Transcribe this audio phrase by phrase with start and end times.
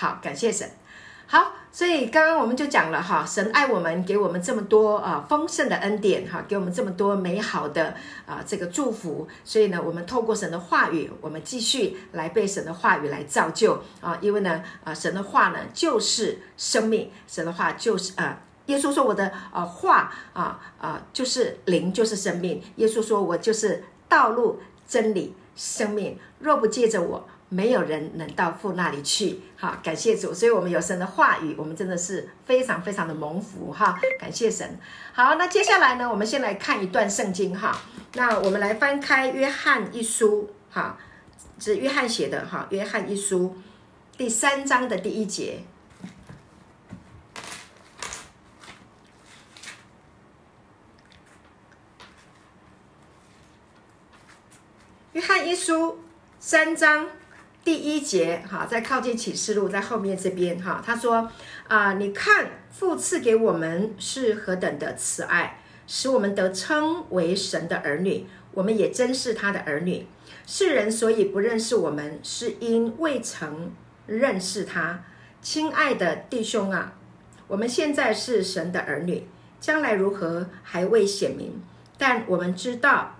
[0.00, 0.70] 好，感谢神。
[1.26, 9.26] 好，所以刚刚我们就讲了哈，神爱我们，给我们这么多啊丰盛的恩典哈，给我们这么多美好的啊这个祝福。
[9.44, 14.16] 所以呢，我们透过神的话语，我们继续来被神的话语来造就啊。
[14.20, 22.62] 因为呢，啊神的话呢就是生命，神的话就是啊，耶稣说我的啊话啊啊就是灵，就是生命。
[22.76, 27.28] 耶稣说我就是道路、真理、生命，若不借着我。
[27.50, 34.78] 没有人能到父那里去，哈，感谢主，所以我们有神的话语，我们真的是非常非常的蒙福，哈，感谢神。
[35.14, 37.80] 好，那接下来呢，我们先来看一段圣经，哈，
[38.14, 40.98] 那我们来翻开约翰一书，哈，
[41.58, 43.56] 是约翰写的，哈，约翰一书
[44.18, 45.62] 第三章的第一节，
[55.12, 56.00] 约翰一书
[56.38, 57.08] 三章。
[57.68, 61.30] 第一节，哈，在靠近启示录，在后面这边，哈，他说，
[61.66, 70.06] 啊，你看父赐给我们是何等的慈爱，使我们得称为神的儿女，我们也真是他的儿女。
[70.46, 73.70] 世人所以不认识我们，是因未曾
[74.06, 75.04] 认识他。
[75.42, 76.94] 亲爱的弟兄啊，
[77.48, 79.26] 我们现在是神的儿女，
[79.60, 81.60] 将来如何还未显明，
[81.98, 83.16] 但我们知道，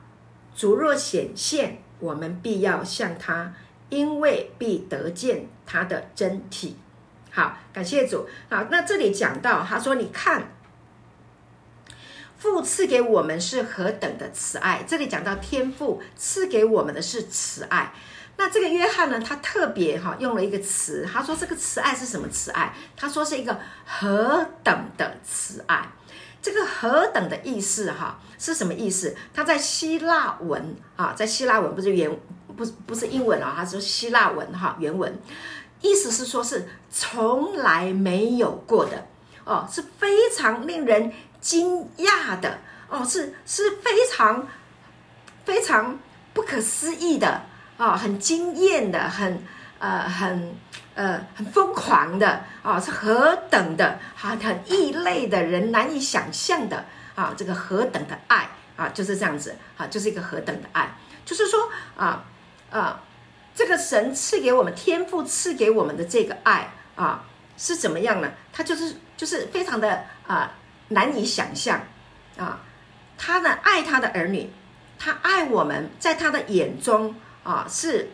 [0.57, 3.53] 主若显现，我们必要像他。
[3.91, 6.77] 因为必得见他的真体，
[7.31, 8.29] 好，感谢主。
[8.51, 10.53] 好，那这里讲到，他说：“你看，
[12.37, 17.95] 父赐给我们是何等的慈爱。”这里讲到天父赐给我们的是慈爱。
[18.37, 25.89] 那这个约翰呢，他特别哈用了一个词，他说：“这个慈爱是什么慈爱？”他说：“是一个何等的慈爱。”
[26.43, 29.17] 这个何等的意思哈是什么意思？
[29.33, 32.11] 他在希腊文啊，在希腊文不是原。
[32.59, 35.17] 不不是英文啊，他说希腊文哈原文，
[35.81, 39.07] 意思是说是从来没有过的
[39.45, 44.49] 哦，是非常令人惊讶的哦，是是非常
[45.45, 45.97] 非常
[46.35, 47.43] 不可思议的
[47.77, 49.41] 啊、很惊艳的，很
[49.79, 50.53] 呃很
[50.97, 60.93] 呃很疯狂的啊、是何等的啊，很异类的人难以想象的啊、这个何等的爱啊，就是这样子啊，就是一个何等的爱，
[61.25, 62.25] 就是说啊。
[62.71, 63.03] 啊，
[63.55, 67.25] 这个神赐给我们天赋赐给我们的这个爱啊，
[67.57, 68.31] 是怎么样呢？
[68.53, 70.53] 他就是就是非常的啊
[70.89, 71.81] 难以想象
[72.37, 72.61] 啊，
[73.17, 74.51] 他呢爱他的儿女，
[74.99, 78.11] 他爱我们，在他的眼中啊是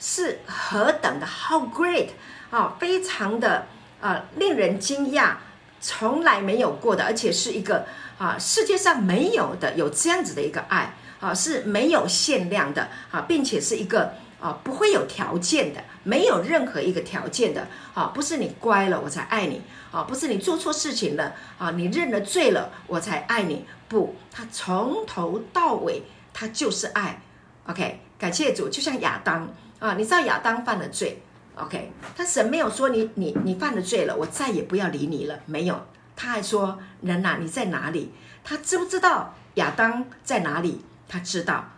[0.00, 2.08] 是何等的 how great
[2.50, 3.66] 啊，非常的
[4.00, 5.34] 啊令人惊讶，
[5.80, 7.86] 从来没有过的，而且是一个
[8.18, 10.94] 啊世界上没有的有这样子的一个爱。
[11.22, 19.62] 啊，是没有限量的啊，并且是一个啊不会有条件的，没有任何一个条件的啊，不是你乖了我才爱你
[19.92, 26.02] 啊，不是你做错事情了啊，你认了罪了我才爱你，不，他从头到尾
[26.34, 27.22] 他就是爱
[27.66, 31.22] ，OK，感谢主，就像亚当啊，你知道亚当犯了罪
[31.54, 38.10] ，OK，他神没有说你你你犯了罪了，我再也不要理你了，没有，他还说人呐，你在哪里？
[38.42, 40.84] 他知不知道亚当在哪里？
[41.12, 41.68] 他知道，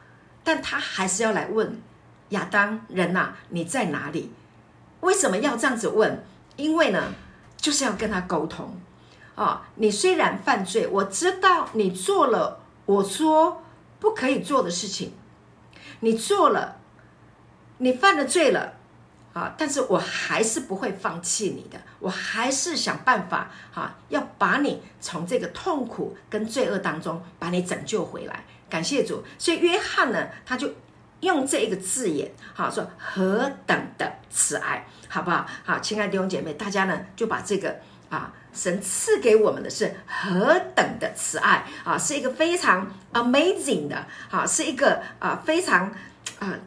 [0.45, 1.83] 但他还是要来问
[2.29, 4.33] 亚当人呐、你在哪里？
[5.01, 6.25] 为什么要这样子问？
[6.55, 7.13] 因为呢，
[7.57, 8.81] 就是要跟他沟通
[9.35, 13.65] 啊、你虽然犯罪，我知道你做了我说
[13.99, 15.13] 不可以做的事情，
[15.99, 16.77] 你做了，
[17.79, 18.75] 你犯了罪了
[19.33, 28.45] 啊，但是我还是不会放弃你的，我还是想办法啊，要把你从这个痛苦跟罪恶当中把你拯救回来。
[28.75, 30.69] 感谢主，所以约翰呢，他就
[31.21, 35.47] 用这一个字眼，好说何等的慈爱，好不好？
[35.65, 37.77] 好，亲爱的弟兄姐妹，大家呢就把这个
[38.11, 45.93] 啊，神赐给我们的是何等的慈爱啊，是一个非常 amazing 的，啊，是一个啊非常
[46.41, 46.59] 啊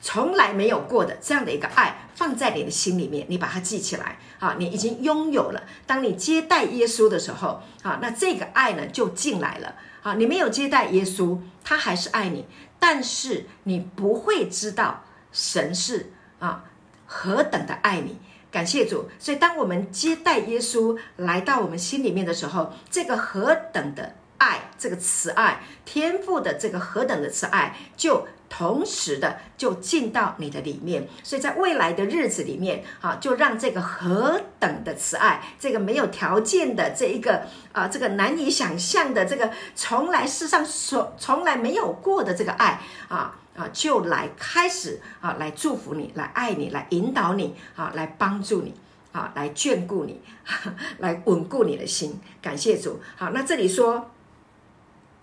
[0.00, 5.60] 从来没有过的这样的一个爱，放在你的心里面，你把它记起来啊，你已经拥有了。
[5.88, 9.74] 当你接待耶稣的时候，啊，那这个爱呢就进来了。
[10.02, 12.46] 啊，你没有接待耶稣，他还是爱你，
[12.78, 16.64] 但是你不会知道神是啊
[17.06, 18.18] 何等的爱你。
[18.50, 28.26] 感谢主，所以当我们接待耶稣来到我们心里面的时候，这个何等的爱，这个慈爱，天赋的这个何等的慈爱就。
[28.50, 48.74] 同时的就进到你的里面，所以在未来的日子里面，啊，就让这个何等的慈爱，这个没有条件的这一个啊，这个难以想象的这个从来世上所从来没有过的这个爱啊啊，就来开始啊，来祝福你，来爱你，来引导你啊，来帮助你
[49.12, 50.20] 啊，来眷顾你，
[50.98, 52.18] 来稳固你的心。
[52.42, 52.98] 感谢主。
[53.16, 54.10] 好，那这里说，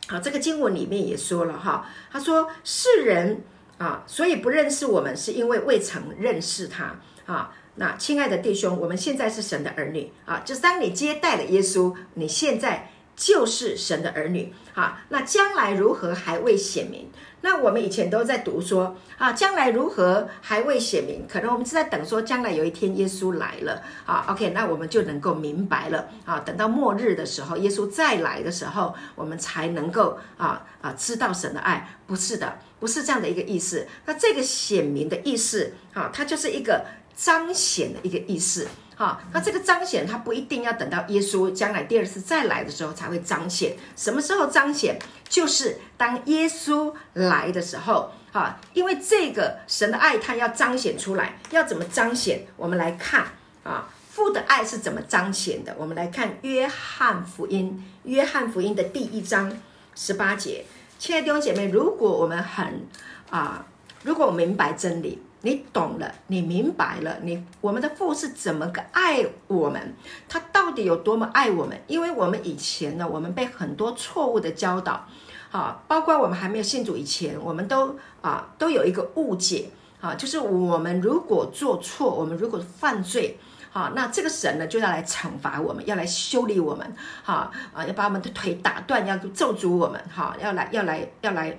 [0.07, 3.41] 好，这个经文里面也说了哈，他说世人
[3.77, 7.53] 啊，所以不认识我们，是因为未曾认识他啊。
[7.75, 15.05] 那亲爱的弟兄，我们现在是神的儿女啊，就是当你接待了耶稣，你现在就是神的儿女啊。
[15.09, 17.11] 那将来如何还未显明？
[17.41, 21.25] 那我们以前都在读说啊，将来如何还未显明？
[21.27, 24.25] 可能我们是在等说，将来有一天耶稣来了啊。
[24.29, 26.39] OK，那我们就能够明白了啊。
[26.39, 31.87] 等到末日的时候，耶稣再来的时候，我们才能够啊啊知道神的爱。
[32.07, 33.87] 不是的，不是这样的一个意思。
[34.05, 36.85] 那这个显明的意思啊，它就是一个。
[37.17, 43.75] 彰显的一个意思，哈，那这个彰显，它不一定要等到耶稣将来第二次再来的时候才会彰显。
[43.95, 44.99] 什么时候彰显？
[45.27, 52.45] 就是当耶稣来的时候，哈，因为这个神的爱，它要彰显出来，要怎么彰显？
[52.55, 53.25] 我们来看
[53.63, 55.75] 啊，父的爱是怎么彰显的？
[55.79, 59.51] 我们来看约翰福音，约翰福音的第一章
[59.95, 60.65] 十八节。
[60.99, 62.85] 亲爱的弟兄姐妹，如果我们很
[63.31, 63.65] 啊，
[64.03, 65.23] 如果我明白真理。
[65.41, 69.93] 你懂了，你明白了，你我们的父是怎么个爱我们？
[70.27, 71.79] 他到底有多么爱我们？
[71.85, 75.07] 因为我们以前呢，我们被很多错误的教导，
[75.51, 79.69] 啊，包括我们还没有信主以前，我们都啊都有一个误解，
[80.01, 83.37] 啊，就是我们如果做错，我们如果犯罪，
[83.71, 91.55] 啊，那这个神呢就要来惩罚我们，要来修理我们，哈啊，要把我们的腿打断，要咒诅我们，哈，要来要来要来，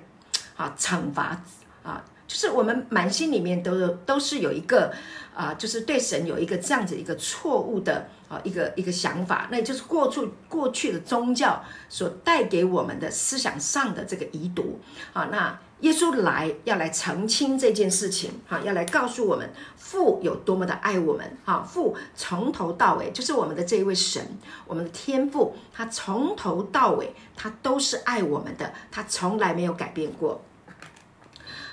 [0.57, 1.41] 啊，惩罚
[1.85, 2.05] 啊。
[2.29, 4.93] 就是我们满心里面都有都是有一个
[5.35, 14.79] 啊，就是对神有一个这样子一个错误的啊一个一个想法，那也就是过去过去的宗教所带给我们的思想上的这个遗毒
[15.15, 15.29] 啊。
[15.33, 21.63] 那耶稣来要来澄清这件事情啊，要来告诉我们父有多么的爱我们啊。
[21.63, 24.23] 父从头到尾就是我们的这一位神，
[24.67, 30.43] 我们的天父，他从头到尾他都是爱我们的，他从来没有改变过。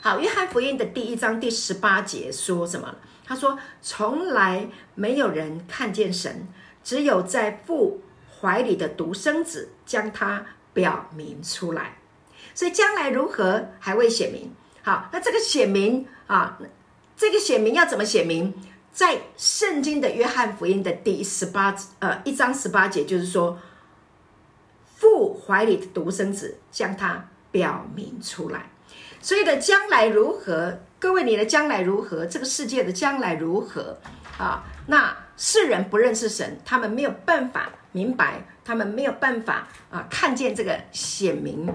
[0.05, 2.93] 好，约翰福音的第一章第十八节说什么？
[3.25, 6.47] 他说：“从来没有人看见神，
[6.83, 8.03] 只有在父
[8.39, 11.97] 怀里的独生子将他表明出来。
[12.53, 14.53] 所以将来如何还未显明。
[14.83, 16.59] 好，那这个显明啊，
[17.17, 18.53] 这个显明要怎么显明？
[18.91, 23.57] 在圣经的约翰福音的第十八呃一章十八节，就是说
[24.85, 28.69] 父怀里的独生子将他表明出来。”
[29.21, 30.79] 所以的将来如何？
[30.99, 32.25] 各位，你的将来如何？
[32.25, 33.97] 这个世界的将来如何？
[34.37, 41.67] 啊，那世人不认识神，他们没有办法明白，他们没有办法啊，看见这个显明，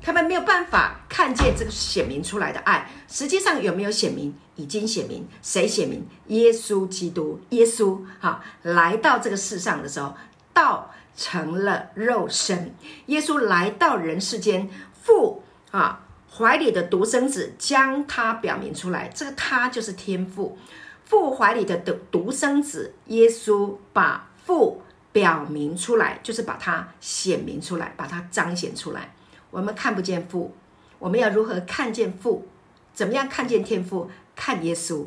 [0.00, 2.90] 他们没有办法看见这个显明出来的爱。
[3.08, 4.34] 实际上有没有显明？
[4.56, 5.26] 已经显明。
[5.42, 6.06] 谁显明？
[6.28, 10.14] 耶稣基督，耶稣哈来到这个世上的时候，
[10.52, 12.74] 道成了肉身。
[13.06, 14.68] 耶稣来到人世间，
[15.02, 16.00] 父啊。
[16.36, 20.58] 怀里的独生子将他表明出来，这个他就是天父。
[21.04, 24.82] 父怀里的独独生子耶稣把父
[25.12, 29.14] 表明出来，就是把他显明出来，把他彰显出来。
[29.50, 30.52] 我们看不见父，
[30.98, 32.48] 我们要如何看见父？
[32.92, 34.10] 怎么样看见天父？
[34.34, 35.06] 看耶稣，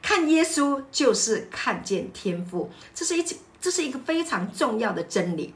[0.00, 2.70] 看耶稣就是看见天父。
[2.94, 3.24] 这是一
[3.60, 5.52] 这是一个非常重要的真理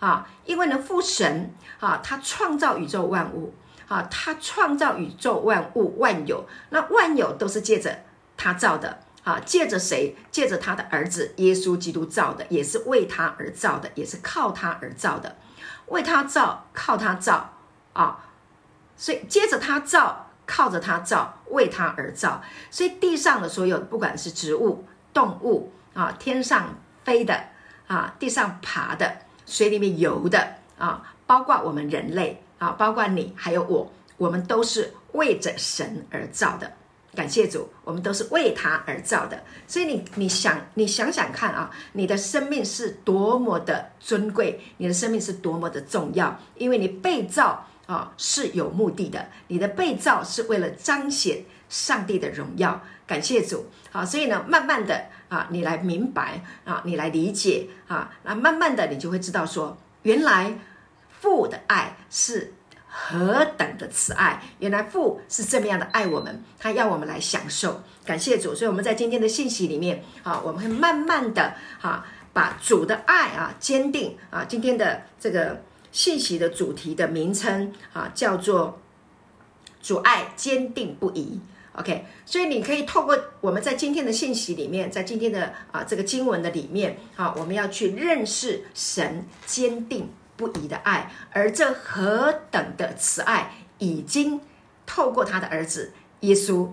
[0.00, 0.26] 啊！
[0.46, 3.52] 因为呢，父神啊，他创造宇宙万物。
[3.88, 8.00] 啊，他创造宇宙万物万有，那万有都是借着
[8.36, 10.16] 他造的啊，借着谁？
[10.30, 15.36] 借着他的儿子耶稣基督造的，也是为他而造的，也是靠他而造的，
[15.86, 17.54] 为他造，靠他造
[17.92, 18.24] 啊，
[18.96, 26.74] 所以接着他造，靠着他造，为他而造，所以地上的所有，不管是植物、动物啊，天上
[27.04, 27.38] 飞的
[27.86, 32.43] 啊，地上爬的，水里面游的啊，包括我们人类。
[32.64, 36.72] 啊，包括你还有我，我们都是为着神而造的。
[37.14, 39.38] 感谢主，我们都是为他而造的。
[39.68, 52.80] 所以你你想你想想看啊，你的生命是多么的尊贵，你的生命是多么的重要，因为你被造啊是有目的的，你的被造是为了彰显上帝的荣耀。
[53.06, 60.56] 感谢主，好，所以呢，慢慢的啊，你来明白啊，你来理解啊，那慢慢的你就会知道说，原来。
[61.20, 62.52] 父的爱是
[62.86, 64.40] 何等的慈爱！
[64.60, 67.82] 原来父是这么样的爱我们，他要我们来享受。
[68.06, 74.44] 感谢主，所以我们在今天的信息里面啊，我们会慢慢的哈，把主的爱啊坚定啊。
[74.44, 78.80] 今天的这个信息的主题的名称啊，叫做
[79.82, 81.40] 主爱坚定不移。
[81.72, 94.40] OK，所以你可以透过我们在今天的信息里面，在今天的啊这个经文的里面，啊，我们要去认识神坚定不移的爱，而这何等的慈爱，已经
[94.86, 96.70] 透过他的儿子耶稣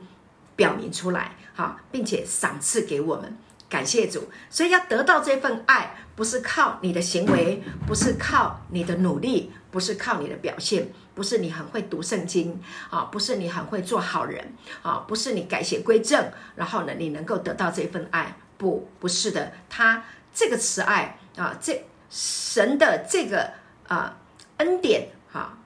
[0.56, 3.38] 表明出来，哈，并且赏赐给我们。
[3.70, 20.04] 感谢主，所以要得到这份爱，不是靠你的行为，不是靠你的努力，不是靠你的表现，不是你很会读圣经啊，不是你很会做好人啊，不是你改邪归正，然后呢，你能够得到这份爱，不，不是的，他
[20.34, 23.52] 这个慈爱啊，这神的这个
[23.88, 24.18] 啊
[24.58, 25.58] 恩典啊，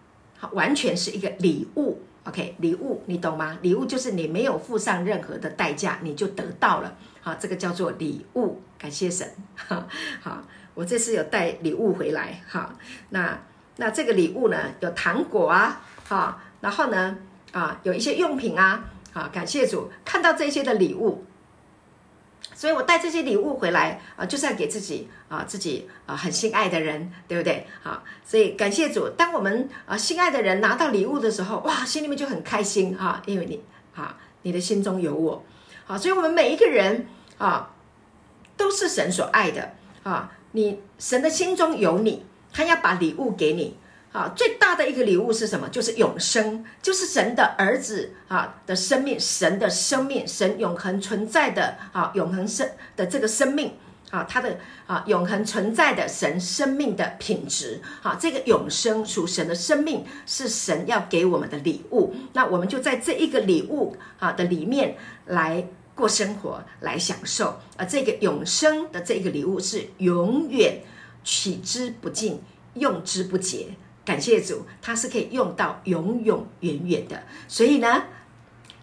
[0.52, 3.58] 完全是一个礼物，OK，礼物你懂吗？
[3.64, 6.96] 礼物就是你没有付上任何的代价，你就得到了。
[7.22, 9.28] 好，这个叫做礼物，感谢神。
[9.56, 9.88] 哈，
[10.22, 10.44] 好，
[10.76, 12.44] 我这次有带礼物回来。
[12.48, 12.76] 哈，
[13.10, 13.40] 那
[13.78, 17.18] 那这个礼物呢，有糖果啊，哈，然后呢，
[17.52, 21.26] 啊，有一些用品啊，啊，感谢主，看到这些的礼物，
[22.56, 27.68] 所以我带这些礼物回来啊，就是要给自己啊，自己啊很心爱的人，对不对？
[27.84, 33.62] 好，所以感谢主，当我们啊心爱的人拿到礼物的时候，哇，心里面就很开心啊，因为你
[33.94, 35.44] 啊，你的心中有我。
[35.86, 37.06] 好，所以我们每一个人
[37.38, 37.70] 啊，
[38.56, 40.32] 都是神所爱的啊。
[40.54, 43.78] 你神的心中有你，他要把礼物给你
[44.16, 44.32] 啊。
[44.36, 45.68] 最大的一个礼物是什么？
[45.70, 53.74] 就是永生，就是神的儿子啊的生命，神的生命，神永恒存在的啊，永恒生的这个生命。
[54.12, 62.14] 啊，他的啊永恒存在的神生命的品质，啊，这个永生属神的生命是神要给我们的礼物。
[62.32, 64.96] 那我们就在这一个礼物啊的里面
[65.26, 67.60] 来过生活，来享受。
[67.76, 70.84] 啊，这个永生的这个礼物是永远
[71.24, 72.40] 取之不尽，
[72.76, 73.70] 用之不竭。
[74.06, 77.24] 感谢主，它是可以用到永永远远的。
[77.48, 78.06] 所以呢，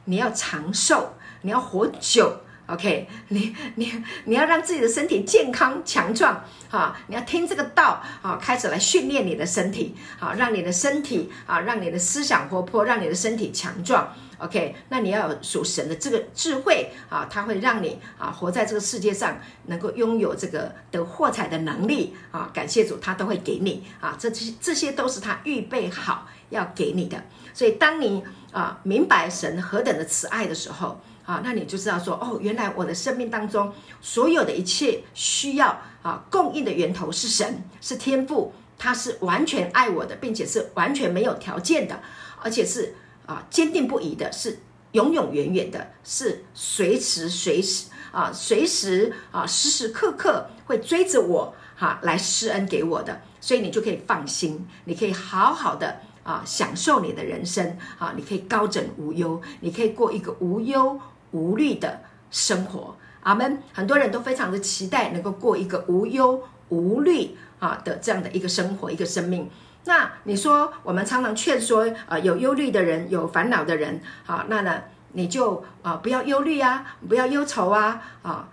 [0.07, 2.41] 你要长寿，你要活久。
[2.73, 6.99] OK，你你你要让自己的身体健康强壮啊！
[7.07, 14.11] 你要听这个道啊，开始来训练你的身体啊，让你的身体啊，让你的思想活泼，让你的身体强壮。
[14.39, 22.51] OK，那你要有属神的这个智慧啊，它会让你啊活在这个世界上，能够拥有这个得获财的能力啊！
[22.55, 27.23] 感谢主，他都会给你啊，这些这些都是他预备好要给你的。
[27.53, 42.01] 所以当你啊明白神何等的慈爱的时候，啊，那你就知道说，哦，原来我的生命当中所有的一切需要啊供应的源头是神，是天父，他是完全爱我的，并且是完全没有条件的，
[42.43, 42.95] 而且是
[43.27, 44.59] 啊坚定不移的，是
[44.93, 56.01] 永永远远的，是随时随时啊随时啊时时刻刻会追着我哈、啊、来施恩给我的，所以你就可以放心，你可以好好的。
[56.25, 58.15] 啊，享受你的人生啊！
[58.17, 60.97] 你可以高枕无忧，你可以过一个无忧
[61.33, 62.97] 无虑的生活。
[63.25, 63.63] 阿门。
[63.73, 69.51] 很多人都非常的期待能够过一个无忧无虑啊的这样的一个生活，一个生命。
[69.85, 78.49] 那你说，我们常常劝说啊，有忧虑的人，有烦恼的人，啊，那呢，你就啊不要忧虑啊，不要忧愁啊，啊。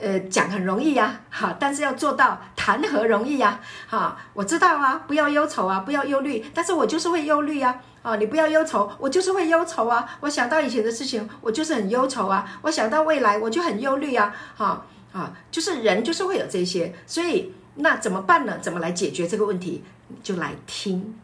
[0.00, 18.58] 呃，讲很容易呀，哈，但是要做到谈何容易呀，哈，我知道啊，不要忧愁啊，不要忧虑，但是我就是会忧虑啊，啊，你不要忧愁，我就是会忧愁啊，我想到以前的事情，我就是很忧愁啊，我想到未来，我就很忧虑啊，哈，啊，就是人就是会有这些，所以那怎么办呢？
[18.60, 19.84] 怎么来解决这个问题？
[20.22, 21.16] 就来听。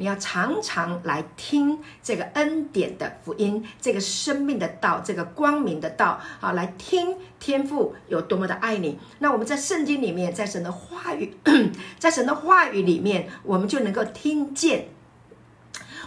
[0.00, 8.96] 你要常常来听这个恩典的福音，这个生命的道，这个光明的道啊，来听天父有多么的爱你。
[9.18, 11.34] 那我们在圣经里面，在神的话语，
[11.98, 14.86] 在神的话语里面，我们就能够听见，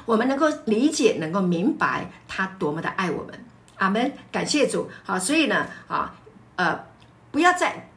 [0.06, 3.46] 我们能够理解，能够明白他多么的爱我们。
[3.78, 4.90] 阿门，感谢主。
[5.04, 6.14] 好，所以呢，啊，
[6.56, 6.86] 呃，
[7.32, 7.88] 不要再。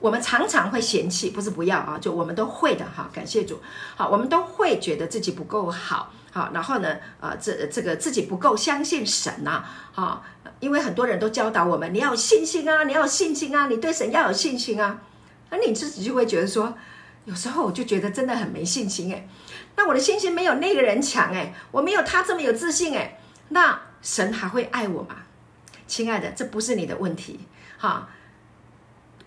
[0.00, 3.08] 我们常常会嫌弃，不是不要啊，就我们都会的哈。
[3.10, 3.58] 感谢主，
[3.96, 10.22] 好，我们都会觉得自己不够好，好，然后呢，啊，这这个自己不够相信神呐，哈，
[10.60, 14.98] 因为很多人都教导我们，你要有信心啊，你要有信心啊，你对神要有信心啊，
[15.48, 16.74] 那你自己就会觉得说，
[17.24, 19.26] 有时候我就觉得真的很没信心诶，
[19.76, 25.16] 那我的信心没有那个人强诶，我没有他这么有自信诶，那神还会爱我吗？
[25.86, 27.40] 亲爱的，这不是你的问题，
[27.78, 28.08] 哈。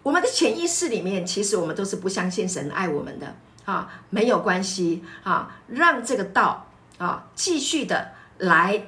[0.04, 3.36] 我们的潜意识里面，其实我们都是不相信神爱我们的
[3.66, 8.88] 啊，没有关系啊，让这个道啊继续的来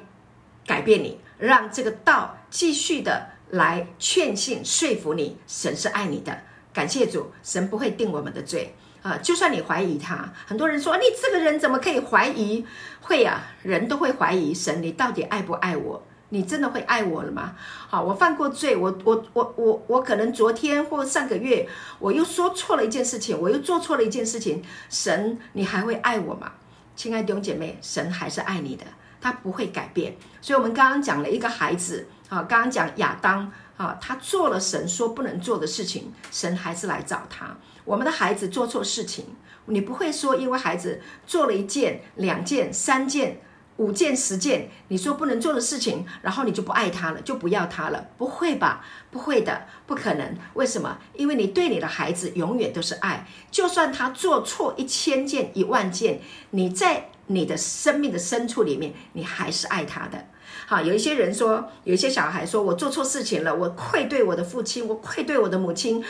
[0.66, 6.42] 改变你，让这个道继续的来劝信说服你，神是爱你的。
[6.72, 12.66] 感谢主，神不会定我们的罪啊，就算你怀疑他，很多人说你这个人怎么可以怀疑？
[13.02, 16.04] 会、啊，人都会怀疑神，你到底爱不爱我？
[16.32, 17.56] 你真的会爱我了吗？
[17.88, 26.52] 好，我犯过罪，我我我我我可能昨天或上个月我又说错了一件事情，我又做错了一件事情，神，你还会爱我吗？
[26.96, 28.84] 亲爱的弟兄姐妹，神还是爱你的，
[29.20, 30.16] 他不会改变。
[30.40, 37.56] 所以，我们刚刚讲了一个孩子，啊，刚刚讲亚当，啊，他做了神说不能做的事情，神还是来找他。
[37.86, 39.26] 我们的孩子做错事情，
[39.68, 43.40] 你不会说因为孩子做了一件、两件、三件、
[43.78, 48.10] 五件、十件，你说不能做的事情，然后你就不爱他了，就不要他了？
[48.18, 48.84] 不会吧？
[49.10, 50.36] 不会的，不可能。
[50.56, 50.98] 为什么？
[51.14, 56.20] 因为你对你的孩子永远都是爱，就算他做错一千件、一万件，
[56.50, 60.26] 你在你的生命的深处里面，你还是爱他的。
[60.70, 66.04] 好，有一些人说，有一些小孩说，我做错事情了，我愧对我的父亲，我愧对我的母亲，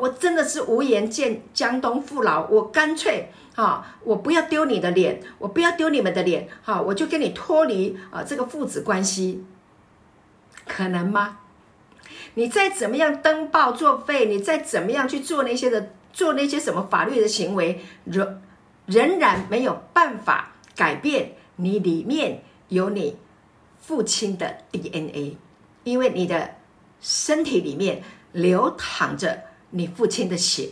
[0.00, 9.44] 我真的是无颜见江东父老，我干脆啊，我不要丢你的脸，我不要丢你们的脸，好，我就跟你脱离啊这个父子关系，
[10.66, 11.38] 可能吗？
[12.34, 18.42] 你再怎么样登报作废，你再怎么样去做那些的，做那些什么法律的行为，仍
[18.86, 23.16] 仍然没有办法改变你里面有你。
[23.90, 25.36] 父亲的 DNA，
[25.82, 26.58] 因为你的
[27.00, 30.68] 身体里面流淌着你父亲的血。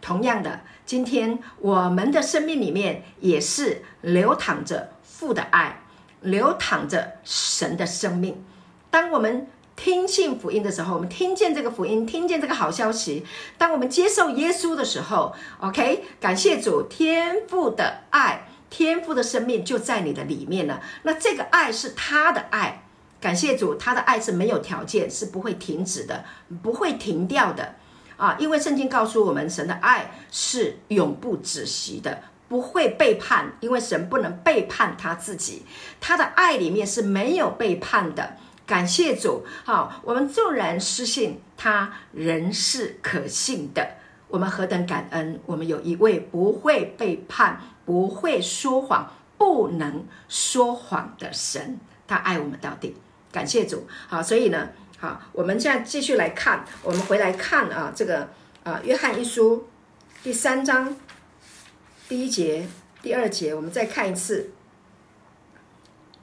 [0.00, 5.82] 同样的，今天我们的生命里面也是流淌着父的爱，
[6.20, 8.44] 流淌着神的生命。
[8.88, 13.26] 当我们听信福音的时候，我们听见这个福音，听见这个好消息。
[13.58, 18.46] 当我们接受耶稣的时候，OK，感谢主，天父的爱。
[18.76, 22.82] 天赋的生命就在你的里面了，那这个爱是他的爱，
[23.20, 26.24] 感谢主，他的爱是没有条件，是不会停止的，
[26.60, 27.76] 不会停掉的
[28.16, 28.34] 啊！
[28.36, 35.62] 因为圣经告诉我们，神的爱是永不止息的，不会背叛，因为神不能背叛他自己，
[36.00, 38.38] 他的爱里面是没有背叛的。
[38.66, 43.98] 感谢主，好，我们纵然失信，他仍是可信的。
[44.34, 47.60] 我们何等感恩，我们有一位不会背叛。
[47.86, 52.96] 不会说谎、不能说谎的神，他爱我们到底。
[53.30, 58.30] 感谢主，好，所以呢，好，我们现在继续来看，我们回来看啊，这个
[58.62, 59.68] 啊，约翰一书
[60.22, 60.96] 第三章
[62.08, 62.66] 第一节、
[63.02, 64.50] 第二节，我们再看一次。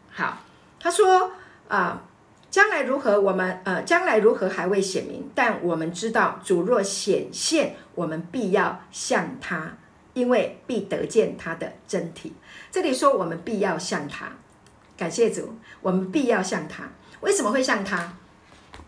[0.09, 0.39] 好，
[0.79, 1.31] 他说
[1.67, 2.01] 啊，
[2.51, 9.77] 将来如何，我们呃，将来如何还未显明，但我们知道，主若显现，我们必要像他。
[10.13, 12.33] 因为必得见他的真体。
[12.69, 14.29] 这里说我们必要像他，
[14.97, 16.83] 感谢主，我们必要像他。
[17.21, 18.17] 为什么会像他？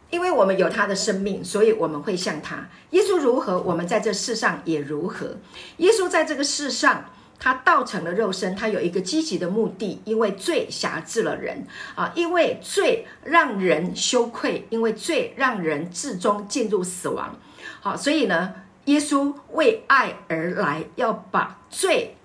[0.10, 2.68] 因为我们有他的生命，所以我们会像他。
[2.90, 5.38] 耶稣如何，我们在这世上也如何。
[5.78, 7.06] 耶稣在这个世上，
[7.44, 17.36] 他道成了肉身，他有一个积极的目的，因为罪辖制了人啊，因为罪让人羞愧，因为罪让人至终进入死亡。
[17.82, 18.54] 好，所以呢。
[18.86, 22.18] 耶稣为爱而来，要把罪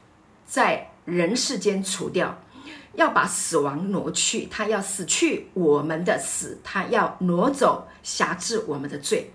[0.45, 2.37] 在人世间除掉，
[2.95, 9.31] 要把死亡挪去，他要死去我们的死，他要挪走辖制我们的罪。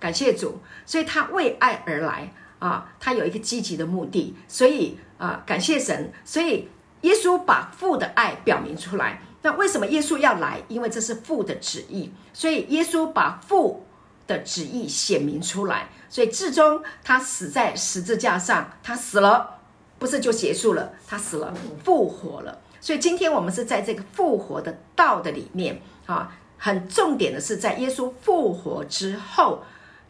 [0.00, 2.32] 感谢主，所以他为爱而来
[2.64, 6.66] 啊，他有一个积极的目的，所以啊，感谢神，所以
[7.02, 9.20] 耶稣把父的爱表明出来。
[9.42, 10.62] 那为什么耶稣要来？
[10.68, 13.84] 因为这是父的旨意，所以耶稣把父
[14.26, 15.90] 的旨意显明出来。
[16.08, 19.58] 所以至终他死在十字架上，他死了，
[19.98, 20.90] 不是就结束了？
[21.06, 21.52] 他死了，
[21.84, 22.58] 复活了。
[22.80, 29.62] 所以今天我们是在这个复活的道的里面啊，很重点的是在耶稣复活之后，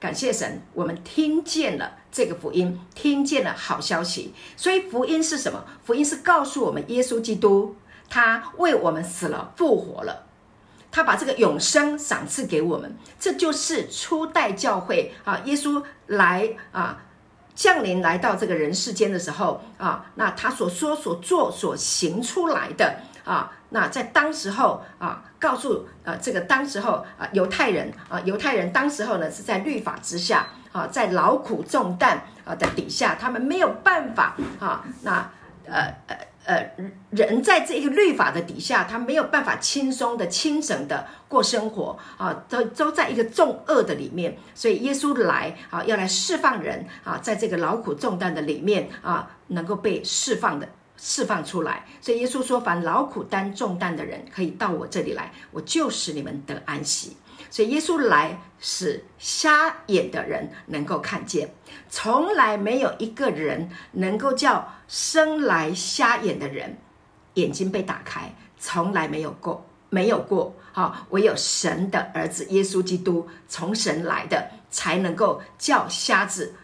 [0.05, 4.35] 感谢神，我们听见了这个福音，听见了好消息。
[4.55, 5.65] 所以福音是什么？
[5.83, 7.75] 福音是告诉我们，耶稣基督
[8.11, 10.27] 他为我们死了，复活了。
[10.93, 17.03] 他把这个永生赏赐给我们，这就是初代教会啊，耶稣来啊
[17.55, 35.29] 降临来到这个人世间的时候啊，那他所说、所做、所行出来的啊，那在当时候啊，告诉啊这个当时候啊犹太人啊犹太人当时候呢是在律法之下啊，在劳苦重担啊的底下，他们没有办法啊，那
[35.67, 36.17] 呃呃。
[36.47, 36.63] 呃，
[37.09, 44.37] 人在这一个律法的底下，他没有办法轻松的、轻省的过生活啊，都都在一个重恶的里面。
[44.55, 50.69] 所以耶稣来啊，要来释放人啊，在这个劳苦重担的里面啊，能够被释放的
[51.07, 51.85] 释放出来。
[52.01, 57.15] 所以耶稣说：“凡劳苦担重担的人，可以到我这里来，我就使你们得安息。”
[57.51, 61.53] 所以耶稣来使瞎眼的人能够看见，
[61.91, 66.77] 从来没有一个人能够叫生来瞎眼的人
[67.35, 70.57] 眼睛被打开，从来没有过，没有过。
[70.73, 76.55] 好，唯有神的儿子耶稣基督从神来的，才能够叫瞎子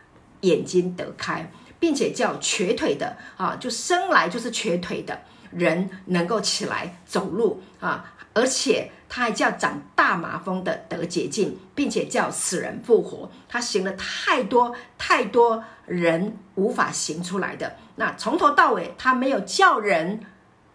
[0.40, 1.48] 眼睛得开，
[1.80, 5.18] 并且叫瘸腿的啊，就生来就是瘸腿的
[5.50, 13.28] 人能够起来走路啊，而且他还叫长大麻风的得洁净，并且叫死人复活。
[13.48, 17.74] 他行了太多太多人无法行出来的。
[17.96, 20.20] 那从头到尾，他没有叫人，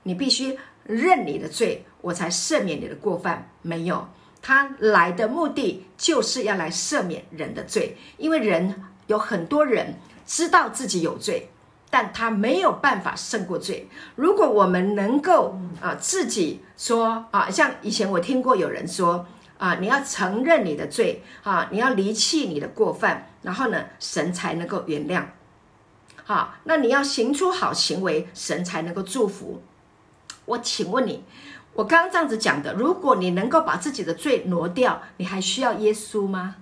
[0.04, 1.86] 你必须认你的罪。
[2.02, 4.08] 我才赦免你的过犯，没有。
[4.42, 11.50] 他来的目的就是要来赦免人的罪，因为人有很多人知道自己有罪，
[11.90, 13.88] 但他没有办法胜过罪。
[14.16, 19.26] 如果我们能够啊自己说啊，像以前我听过有人说
[19.58, 25.24] 啊，你要承认你的罪啊，你要离弃你的过犯，然后呢，神才能够原谅。
[26.24, 29.62] 好，那你要行出好行为，神才能够祝福。
[30.46, 31.24] 我请问你。
[31.76, 36.56] 我刚刚这样子讲的，如果你能够把自己的罪挪掉，你还需要耶稣吗？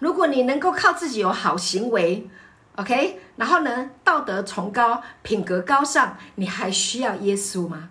[0.00, 2.28] 如果你能够靠自己有好行为
[2.74, 7.90] ，OK，然后呢，道德崇高、品格高尚，你还需要耶稣吗？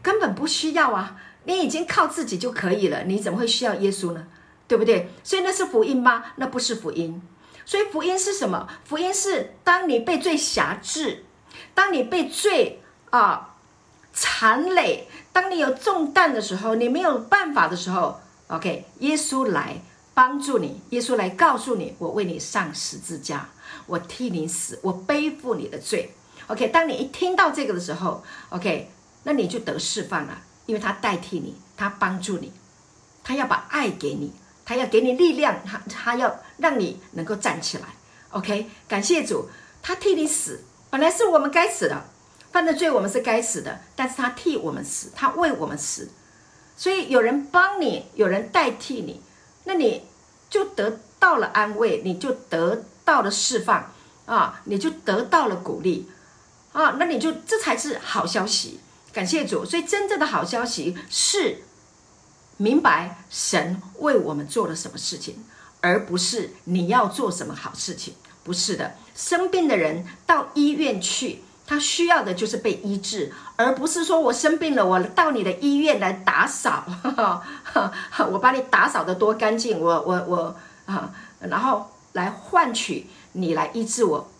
[0.00, 1.16] 根本不需要啊！
[1.44, 4.26] 你已经靠自己就可以了，你怎么会需要耶稣呢？
[4.68, 5.10] 对不对？
[5.24, 6.22] 所以那是福音吗？
[6.36, 7.20] 那不是福音。
[7.66, 8.68] 所以福音是什么？
[8.84, 11.24] 福音是当你被罪辖制，
[11.74, 13.54] 当你被罪啊。
[14.20, 18.18] 残累，当你有重担的时候，你没有办法的时候
[18.48, 19.80] ，OK，耶稣来
[20.18, 23.48] 帮助你，耶稣来告诉你，我为你上十字架，
[23.86, 26.12] 我替你死，我背负你的罪。
[26.48, 28.90] OK，当你一听到这个的时候，OK，
[29.22, 32.52] 那你就得释放了，因为他代替你，他帮助你，
[33.22, 34.32] 他要把爱给你，
[34.64, 37.84] 他要给你力量，他他要让你能够站起来。
[38.30, 39.48] OK，感谢主，
[39.80, 42.04] 他替你死，本来是我们该死的。
[42.50, 46.10] 犯的罪，我们是该死的，但是他替我们死，他为我们死，
[46.76, 49.22] 所以有人帮你，有人代替你，
[49.62, 50.07] 那你
[50.50, 53.92] 就得到了安慰，你就得到了释放
[54.26, 56.08] 啊，你就得到了鼓励
[56.72, 58.80] 啊，那你就这才是好消息，
[59.12, 59.64] 感谢主。
[59.64, 61.62] 所以真正的好消息是
[62.56, 65.44] 明白神为我们做了什么事情，
[65.80, 68.94] 而不是你要做什么好事情，不是的。
[69.14, 71.42] 生病的人到医院去。
[71.68, 76.82] 他需要的就是被医治，而不是说我生病了，我到你的医院来打扫，
[78.32, 84.30] 我把你打扫得多干净，我我我啊，然后来换取你来医治我，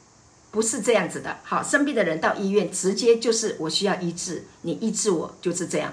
[0.51, 1.37] 不是这样子的。
[1.43, 5.93] 好，生病的人到医院，直接就是我需要医治，你医治我就是这样。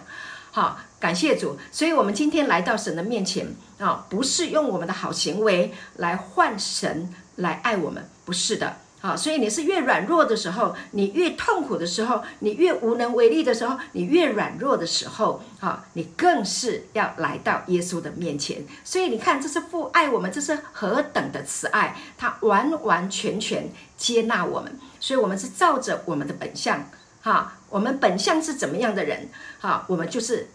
[0.52, 8.78] 好，感谢主，所以我们今天来到神的面前啊，不是用我们的好行为来换神来爱我们，不是的。
[9.06, 18.66] 啊，所以你是越软弱的时候，你越痛苦的时候，你越无能为力的时候，你越软弱的时候，啊，你更是要来到耶稣的面前。
[18.84, 24.76] 所以你看，这是父爱我们，这是何等的慈爱，他完完全全接纳我们。
[25.00, 26.90] 所以，我们是照着我们的本相，
[27.22, 30.48] 哈，我们本相是怎么样的人，哈，我们就是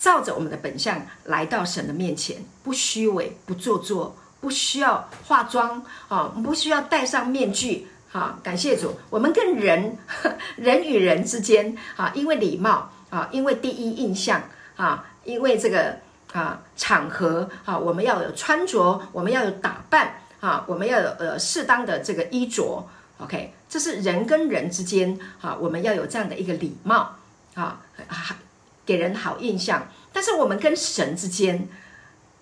[0.00, 4.16] 照着我们的本相来到神的面前，不虚伪，不做作。
[4.42, 8.36] 不需要化妆啊，不需要戴上面具啊。
[8.42, 9.96] 感谢主，我们跟人
[10.58, 14.42] 人与人之间啊，因为礼貌啊，因为第一印象
[14.76, 15.96] 啊，因为这个
[16.32, 22.84] 啊场合啊，我们要有穿着，我们要有打扮啊，我们要有呃适当的这个衣着。
[23.18, 27.14] OK，这是人跟人之间啊，我们要有这样的一个礼貌
[27.54, 27.80] 啊，
[28.84, 29.86] 给人好印象。
[30.12, 31.68] 但是我们跟神之间。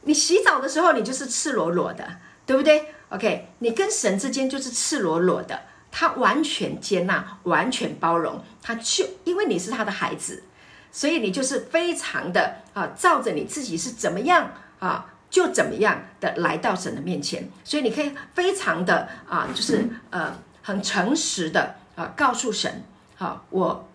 [0.02, 2.08] 你洗澡的时候，你就是赤裸裸的，
[2.46, 5.60] 对不对？OK，你跟神之间就是赤裸裸的，
[5.90, 10.42] 他完全接纳，完全包容，他就因为你是他的孩子，
[10.90, 22.82] 所以你就是非常的啊，照着你自己是怎么样啊，就怎么样的来到神的面前，所以你可以非常的啊，就是呃很诚实的啊，告诉神，
[23.16, 23.88] 好、啊，我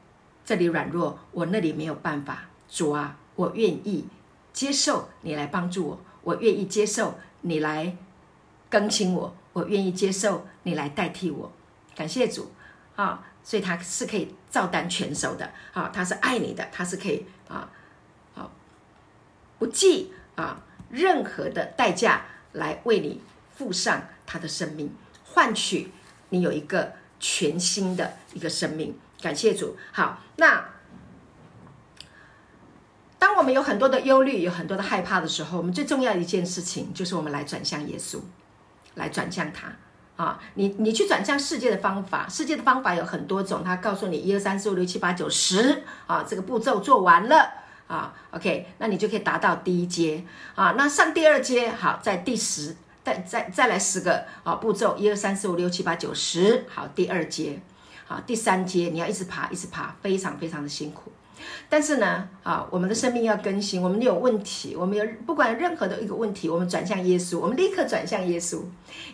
[0.46, 4.08] 这里软弱，我那里没有办法，主啊，我愿意。
[4.56, 7.98] 接受你来帮助我，我愿意接受你来
[8.70, 11.52] 更新我，我愿意接受你来代替我。
[11.94, 12.54] 感谢主
[12.96, 13.28] 啊！
[13.44, 17.70] 所以他是可以照单全收的啊，他是爱你的，他是可以啊
[18.34, 18.50] 啊
[19.60, 23.22] 不计啊任何的代价来为你
[23.58, 25.92] 付上他的生命，换取
[26.30, 28.98] 你有一个全新的一个生命。
[29.22, 30.75] 感谢主，好，那。
[33.46, 38.18] 我们有很多的忧虑、有很多的害怕的时候，我们最重要一件事情就是我们来转向耶稣。
[38.96, 39.68] 来转向他
[40.16, 40.40] 啊！
[40.56, 43.64] 你你去转向世界的方法，世界的方法有很多种。
[43.64, 47.52] 他告诉你一二三四五六七八九十啊，这个步骤做完了
[47.86, 50.24] 啊，OK，那你就可以达到第一阶
[50.56, 50.74] 啊。
[50.76, 57.62] 那上第二阶好，在第十再再再来十个啊步骤，一二三四五六七八九十，好，第二阶
[58.08, 61.12] 好，第三阶你要一直爬一直爬，非常非常的辛苦。
[61.70, 68.62] 但是呢，啊，我们的生命要更新，我们有问题，我们有不管任何的一个问题，我们转向耶稣，我们立刻转向耶稣，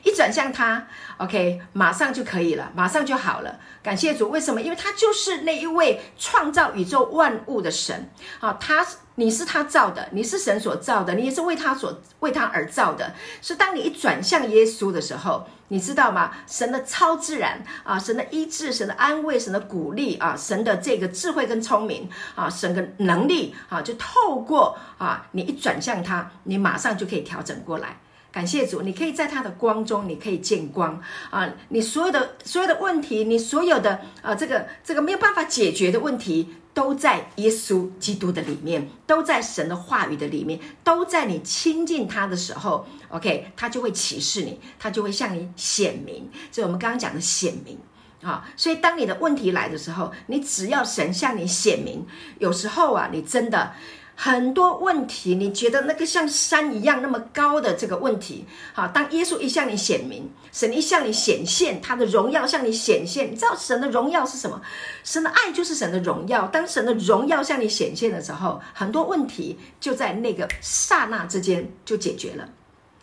[0.03, 3.59] 一转向他，OK，马上就可以了，马上就好了。
[3.83, 4.61] 感谢主，为什么？
[4.61, 8.85] 因为他就是那一位创造宇宙万物的神，啊，他。
[9.21, 13.13] 你是他造的，你是神所造的，你也是为他所为他而造的。
[13.39, 16.31] 是当你一转向耶稣的时候，你知道吗？
[16.47, 27.99] 神的超自然啊，神的医治，神的安慰，神的鼓励啊，神的这个智慧跟聪明啊，神的能力啊，就透过啊，你一转向他，你马上就可以调整过来。
[28.31, 31.47] 感谢主，你可以在他的光中，你可以见光啊！
[31.67, 46.29] 你所有的所有的问题，你所有的啊，这个这个没有办法解决的问题，都在耶稣基督的里面，都在神的话语的里面，都在你亲近他的时候，OK，他就会启示你，他就会向你显明。
[46.51, 47.77] 这是我们刚刚讲的显明
[48.21, 48.47] 啊！
[48.55, 52.05] 所以当你的问题来的时候，你只要神向你显明，
[52.39, 53.73] 有时候啊，你真的。
[54.15, 64.61] 很多问题，你觉得那个像山一样那么高的这个问题，好，当耶稣一向你显明，神一向你显现他的荣耀向你显现，你知道神的荣耀是什么？
[65.03, 66.47] 神的爱就是神的荣耀。
[66.47, 72.47] 当神的荣耀向你显现的时候，很多问题就在那个刹那之间就解决了，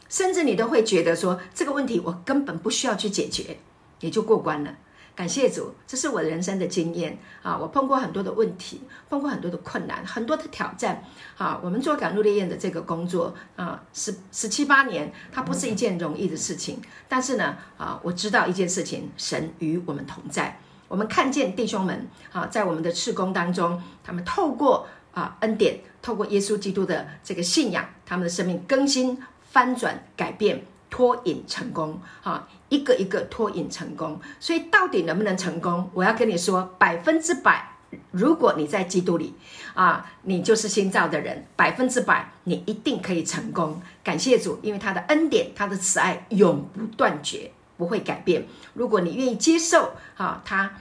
[0.09, 3.59] 甚至你都会觉得说这个问题我根本不需要去解决，
[4.01, 4.73] 也就过关了。
[5.18, 7.59] 感谢主，这是我人生的经验啊！
[7.59, 11.02] 我碰过很多的问题，碰过很多的困难，很多的挑战
[11.37, 11.59] 啊！
[11.61, 16.81] 我们做赶路烈焰的这个工作啊，十十七八年，它不是一件容易的事情。
[17.09, 20.57] 但是呢，啊，我知道一件事情，神与我们同在。
[20.87, 30.62] 我们看见弟兄们啊，在我们的事工当中，他们透过啊恩典，透过耶稣基督的这个信仰，他们的生命更新、翻转、改变。
[30.90, 34.20] 脱颖成功，哈，一个一个脱颖成功。
[34.40, 35.90] 所以到底能不能成功？
[35.94, 37.77] 我要跟你说，百分之百。
[38.11, 39.35] 如果你在基督里，
[39.72, 43.81] 啊，你就是新造的人，百分之百，你一定可以成功。
[44.05, 48.46] 感谢主，因为他的恩典，他的慈爱永不断绝，不会改变。
[48.74, 50.74] 如果你愿意接受，哈，他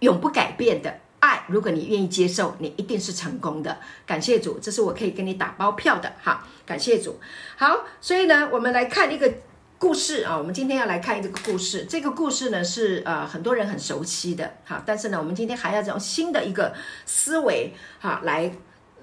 [0.00, 1.00] 永不改变的。
[1.24, 3.78] 爱，如果你愿意接受，你一定是成功的。
[4.04, 6.46] 感谢主，这是我可以跟你打包票的哈。
[6.66, 7.18] 感谢主。
[7.56, 9.32] 好，所以呢，我们来看一个
[9.78, 10.36] 故事啊。
[10.36, 11.86] 我们今天要来看这个故事。
[11.88, 16.74] 这个故事呢是呃很多人很熟悉的哈，但是呢，我们今天还要用新的一个
[17.06, 18.52] 思维哈来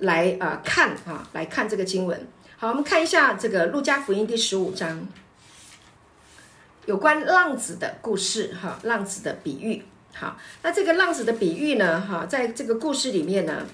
[0.01, 2.27] 来呃看啊，来看这个经文。
[2.57, 5.07] 好，我们看一下这个路加福音第十五章，
[6.85, 9.83] 有关浪子的故事哈，浪子的比喻。
[10.13, 11.99] 好，那这个浪子的比喻呢？
[11.99, 13.65] 哈，在这个故事里面呢，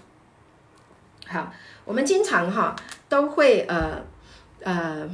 [1.28, 1.52] 好，
[1.84, 2.76] 我们经常哈
[3.10, 4.06] 都会呃
[4.62, 5.10] 呃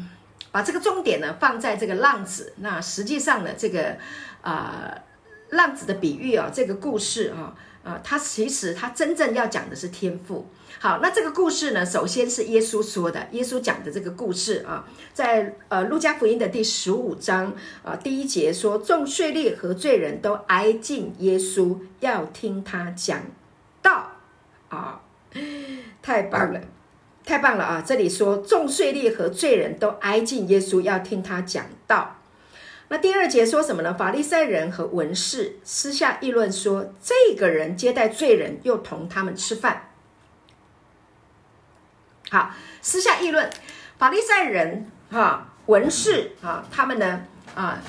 [0.52, 2.54] 把这个重点呢放在这个浪子。
[2.58, 3.98] 那实际上呢，这个
[4.42, 4.94] 啊、
[5.50, 10.48] 浪子的比喻啊，这个故事啊啊，它其实它真正要讲的是天赋。
[10.80, 23.22] 好，那这个故事呢，首先是耶稣说的，耶稣讲的这个故事啊，在呃路加福音的第十五章啊第一节说，众税吏和罪人都挨近耶稣，要听他讲
[23.82, 24.12] 道
[24.69, 25.02] 啊，
[26.02, 26.60] 太棒了，
[27.26, 27.84] 太棒了啊！
[27.86, 32.17] 这里说众税吏和罪人都挨近耶稣，要听他讲道。
[32.89, 33.93] 那第二节说什么呢？
[33.93, 39.89] 法利赛人和文士私下议论说，这个人接待罪人，又同他们吃饭。
[42.30, 43.50] 好，私下议论，
[43.98, 47.82] 法利赛人哈文士啊，他们呢啊，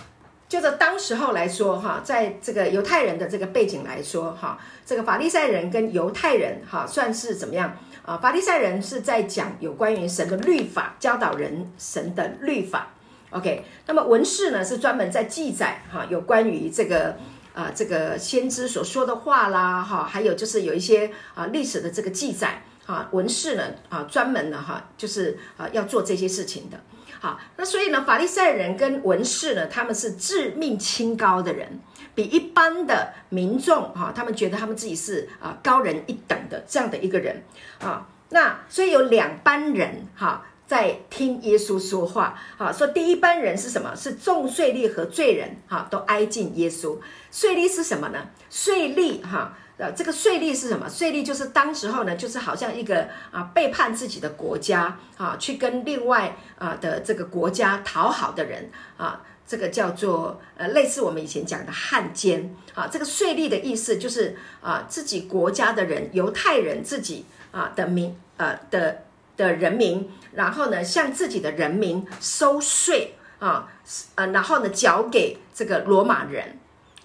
[0.49, 7.77] 就在当时候来说哈，在这个犹太人的这个背景来说哈，这个法利赛人跟犹太人哈算是怎么样
[8.07, 8.17] 啊？
[8.17, 12.94] 法利赛人是在讲有关于神的律法，教导人神的律法。
[13.35, 17.17] OK，那么文士呢是专门在记载哈有关于这个
[17.53, 22.63] 啊这个先知所说的话啦哈，还有就是有一些啊历史的这个记载。
[22.87, 23.65] 啊，文士呢？
[23.89, 26.79] 啊，专门的哈，就是啊，要做这些事情的。
[27.19, 31.81] 好，那所以呢，法利赛人跟文士呢，他们是自命清高的人，
[32.15, 37.43] 比一般的民众哈，他们觉得他们自己是啊高人一等的这样的一个人
[37.81, 38.07] 啊。
[38.29, 42.39] 那所以有两班人哈，在听耶稣说话。
[42.57, 43.95] 好，说第一班人是什么？
[43.97, 46.99] 是众税吏和罪人哈，都挨近耶稣。
[47.31, 48.19] 税吏是什么呢？
[48.51, 49.57] 税吏哈。
[49.77, 50.89] 呃，这个税吏是什么？
[50.89, 62.87] 税吏就是当时候呢，就是好像一个啊背叛自己的国家啊，去跟另外啊的这个国家讨好的人啊，这个叫做呃类似我们以前讲的汉奸啊。
[62.87, 69.03] 这个税吏的意思就是啊自己国家的人，犹太人自己啊的民呃的
[69.37, 73.69] 的人民，然后呢向自己的人民收税啊，
[74.15, 76.59] 呃然后呢缴给这个罗马人。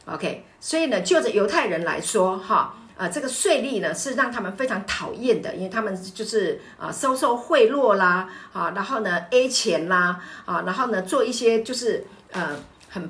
[0.05, 12.55] OK，所以呢，就着犹太人来说，哈，啊，这个税率呢是让他们非常讨厌的，因为他们就是啊收受贿赂啦，啊，然后呢 A 钱啦，啊，然后呢做一些就是呃
[12.89, 13.07] 很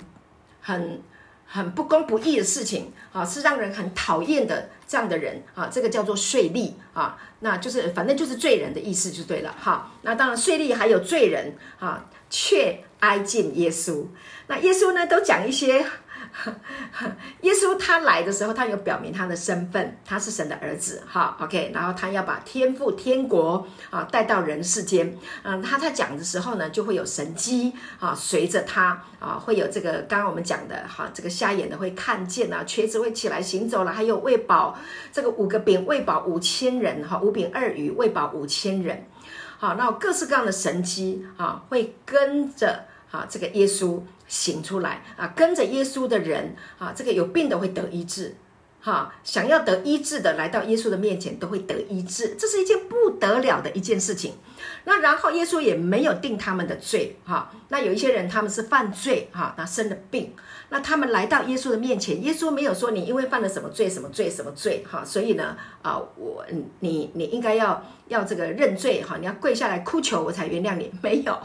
[0.61, 1.01] 很
[1.45, 14.07] 很不公不义的事情，啊，是让人很讨厌的这样的人，啊，这个叫做税吏，啊，那就是反正就是罪人的意思就对了，哈，那当然税吏还有罪人，啊，却挨近耶稣，
[14.47, 15.85] 那耶稣呢都讲一些。
[17.41, 34.77] 耶稣他来的时候，他有表明他的身份，他是神的儿子，哈，OK，然后他要把天父天国啊带到人世间，嗯，他在讲的时候呢，就会有神迹啊随着他啊，会有这个刚刚我们讲的哈，这个瞎眼的会看见啊，瘸子会起来行走了，还有喂饱
[35.11, 39.05] 这个五个饼喂饱五千人哈，五饼二鱼喂饱五千人，
[39.57, 43.99] 好，那各式各样的神迹啊会跟着啊这个耶稣。
[44.29, 48.35] 醒出来啊，跟着耶稣的人啊，这个有病的会得医治，
[48.79, 54.35] 哈，想要得医治的来到耶稣的面前都会得医治，这是一件不得了的一件事情。
[54.85, 60.33] 那然后耶稣也没有定他们的罪，哈，那有一些人他们是犯罪，哈，那生了病。
[60.71, 66.45] 那他们来到耶稣的面前，耶稣没有说你因为犯了什么罪、什么罪、什么罪，哈，所以呢，啊，我
[66.79, 71.35] 你你应该要要这个认罪，哈，你要跪下来哭求我才原谅你，没有，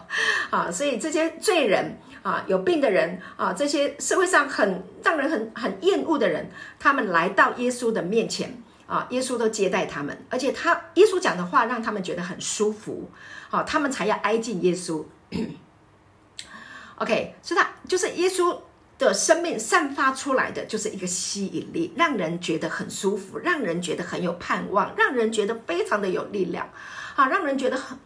[0.50, 13.08] 啊，所以这些罪人啊，有病的人啊，这些社会上很让人很很厌恶的人，他们来到耶稣的面前啊，耶稣都接待他们，而且他耶稣讲的话让他们觉得很舒服，
[13.48, 15.04] 好，他们才要挨近耶稣。
[16.96, 18.58] OK，所以他就是耶稣。
[18.96, 26.70] 的生命散发出来的就是一个吸引力，让人觉得很舒服，让人觉得很有盼望，让人觉得非常的有力量，
[27.16, 27.98] 啊，让人觉得很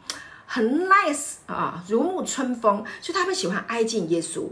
[0.48, 4.48] 很 nice 啊，如沐春风，所以他们喜欢挨近耶稣。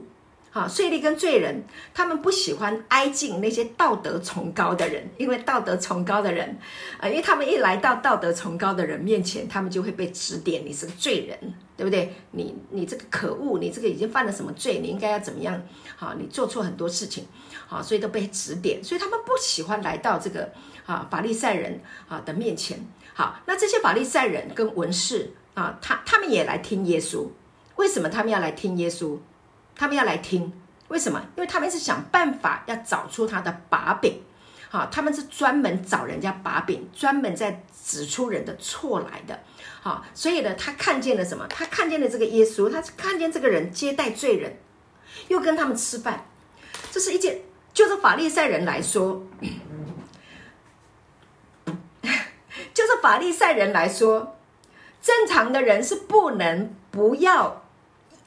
[0.52, 6.56] 啊，税吏跟罪人，他们不喜欢挨近那些道德崇高的人，因为道德崇高的人，
[6.98, 11.38] 呃，因为他们一来到道德崇高的人面前，他们就会被指点，你是个罪人，
[11.76, 12.14] 对不对？
[12.30, 14.78] 你你这个可恶，你这个已经犯了什么罪？
[14.78, 15.60] 你应该要怎么样？
[15.94, 17.26] 好，你做错很多事情，
[17.66, 20.50] 好，所以都被指点，所以他们不喜欢来到这个
[20.86, 21.78] 啊法利赛人
[22.08, 22.82] 啊的面前。
[23.12, 27.30] 好，那这些法利赛人跟文士啊，他他们也来听耶稣，
[27.76, 29.18] 为什么他们要来听耶稣？
[29.74, 30.52] 他们要来听，
[30.88, 31.18] 为什么？
[31.34, 34.20] 因为他们是想办法要找出他的把柄，
[34.68, 39.40] 好，他们是专门找人家把柄，专门在指出人的错来的，
[39.80, 41.46] 好，所以呢，他看见了什么？
[41.48, 44.58] 他看见了这个耶稣，他看见这个人接待罪人，
[45.28, 46.26] 又跟他们吃饭，
[46.90, 47.40] 这是一件，
[47.72, 49.24] 就是法利赛人来说，
[52.74, 54.35] 就是法利赛人来说，
[55.06, 57.62] 正常的人是不能不要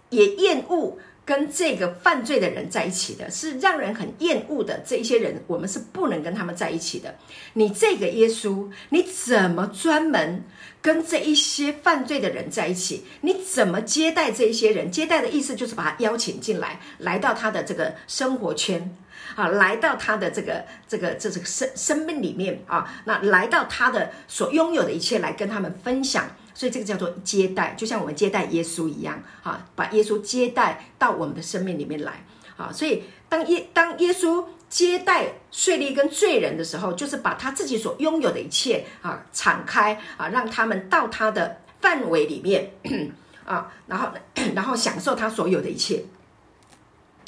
[0.10, 0.98] 也厌恶。
[1.26, 7.14] 跟这个犯罪的人在一起的，是让人很厌恶的这一些人，我们是不能跟他们在一起的。
[7.54, 10.44] 你这个耶稣，你怎么专门
[10.82, 13.06] 跟这一些犯罪的人在一起？
[13.22, 14.90] 你怎么接待这一些人？
[14.90, 18.90] 接待的意思就是把他邀请进来，来到他的这个生活圈
[19.36, 26.26] 啊，来到他的这个这个这这个生生命里面啊，那来到他的所拥有的一切，来跟他们分享。
[26.60, 32.26] 所以这个叫做接待，就像我们接待耶稣一样，哈，把耶稣接待到我们的生命里面来，
[32.58, 42.74] 啊，所以当耶当耶稣接待税吏跟罪人的时候，就是把他自己所拥有的一切啊敞开啊，让他们到他的范围里面
[43.48, 44.10] 啊，然后
[44.54, 46.04] 然后享受他所有的一切。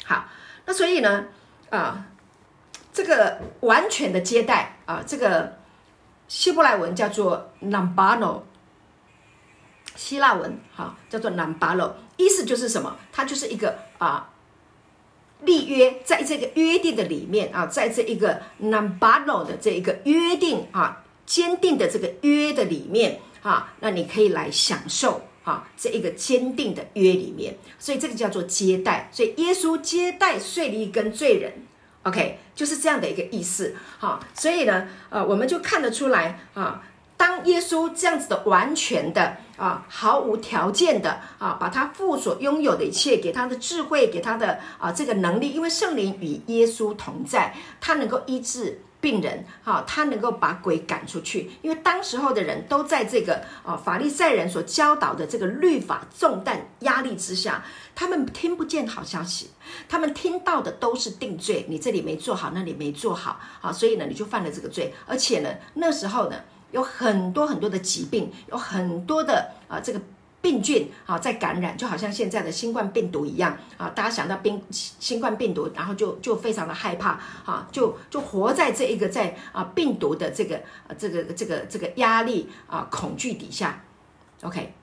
[0.04, 0.26] 好，
[0.66, 1.24] 那所以呢，
[1.70, 2.06] 啊，
[2.92, 5.58] 这个完全的接待啊，这个
[6.28, 8.42] 希伯来文叫做 lambano。
[10.02, 12.98] 希腊文哈叫做 n a m b a l o 意思就是什么？
[13.12, 14.32] 它就是一个啊
[15.42, 29.08] 立约，在这个约定的里面啊，在这一个 n a m b a l o 的这一个约定啊，坚定的这个约的里面啊，那你可以来享受啊这一个坚定的约里面，所以这个叫做接待。
[29.12, 31.54] 所以耶稣接待税吏跟罪人
[32.04, 33.76] ，OK，就是这样的一个意思。
[34.00, 36.84] 好，所以呢，呃，我们就看得出来啊。
[37.22, 57.64] 当耶稣这样子的完全的啊，毫无条件的啊，把他父所拥有的一切给他的智慧，给他的啊这个能力，因为圣灵与耶稣同在，他能够医治病人，哈，他能够把鬼赶出去，因为当时候的人都在这个啊法利赛人所教导的这个律法重担压力之下，
[57.94, 59.52] 他们听不见好消息，
[59.88, 66.36] 他们听到的都是定罪，你这里没做好，那里没做好，啊，所以呢，你就犯了这个罪，而且呢，那时候呢，
[66.72, 70.02] 有很多很多的疾病，有很多的啊这个。
[70.44, 73.88] 病菌啊，在感染，就好像现在的新冠病毒一样啊！
[73.90, 77.12] 大家想到病新冠病毒，然后就就非常的害怕
[77.46, 80.60] 啊，就就活在这一个在啊病毒的这个
[80.98, 83.84] 这个这个这个压力啊恐惧底下
[84.42, 84.74] ，OK。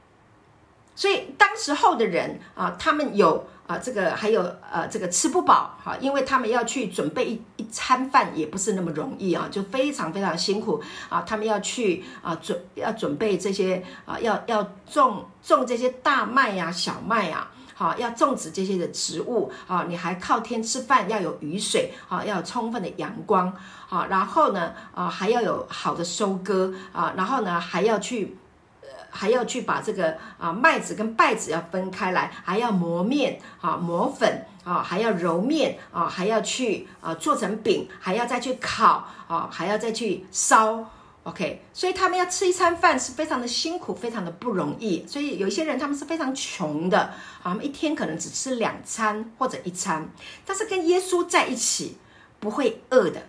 [0.95, 3.45] 所以当时候的人啊，他们有。
[3.69, 4.41] 啊，这个还有
[4.73, 11.23] 呃，这个吃不饱哈，因为他们要去准备一餐饭，也不是那么容易啊，就非常非常辛苦啊。
[11.23, 19.85] 他们要去啊准要准备这些啊，要要种种这些大麦呀、小麦啊，好，要种植这些的植物啊。
[19.89, 23.53] 你还靠天吃饭，要有雨水啊，要有充分的阳光
[23.89, 28.37] 啊，然后呢啊，还要有好的收割啊，然后呢还要去
[28.83, 28.89] 呃。
[29.11, 40.85] 还要去把这个啊麦子跟稗子要分开来，还要磨面啊磨粉啊，还要揉面啊，还要去啊做成饼，还要再去烤啊，还要再去烧。
[41.23, 45.07] OK，所以他们要吃一餐饭是非常的辛苦，非常的不容易。
[45.07, 50.07] 所以有一些人他们是非常穷的啊，他们一天可能只吃两餐或者一餐，
[50.45, 51.97] 但是跟耶稣在一起
[52.39, 53.23] 不会饿的。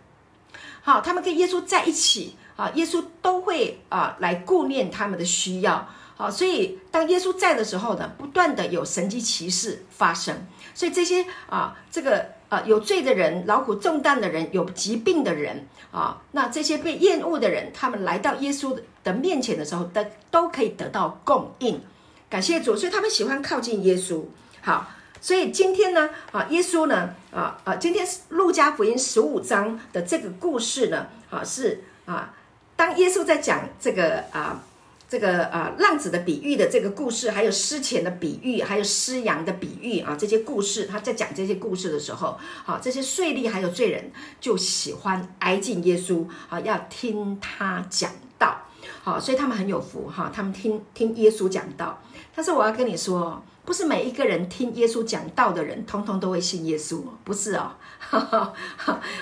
[0.82, 2.36] 好，他们跟耶稣在一起。
[2.60, 5.88] 啊，耶稣都会啊来顾念他们的需要，
[6.20, 10.36] 好，所以当耶稣在的时候呢，不断的有神迹奇事发生，
[10.74, 21.82] 所以这些啊，这个啊有罪的人、劳苦重担的人、有疾病的人啊，那这些被厌恶的人，他们来到耶稣的面前的时候，都都可以得到供应，
[22.30, 24.26] 感谢主，所以他们喜欢靠近耶稣。
[24.62, 24.92] 好，
[25.22, 32.34] 所以今天呢，啊，耶稣呢，啊啊，今天路加福音十五章的这个故事呢，啊是啊。
[32.76, 34.64] 当耶稣在讲这个啊，
[35.10, 48.56] 这个啊浪子的比喻的这个故事，还有失钱的比喻，还有失羊的比喻啊，这些故事，他在讲这些故事的时候，好，这些税吏还有罪人就喜欢挨近耶稣啊，要听他讲道，
[49.04, 52.00] 好，所以他们很有福哈，他们听听耶稣讲道。
[52.36, 57.72] 但是我要跟你说，不是每一个人听耶稣讲道的人，通通都会信耶稣，不是哦。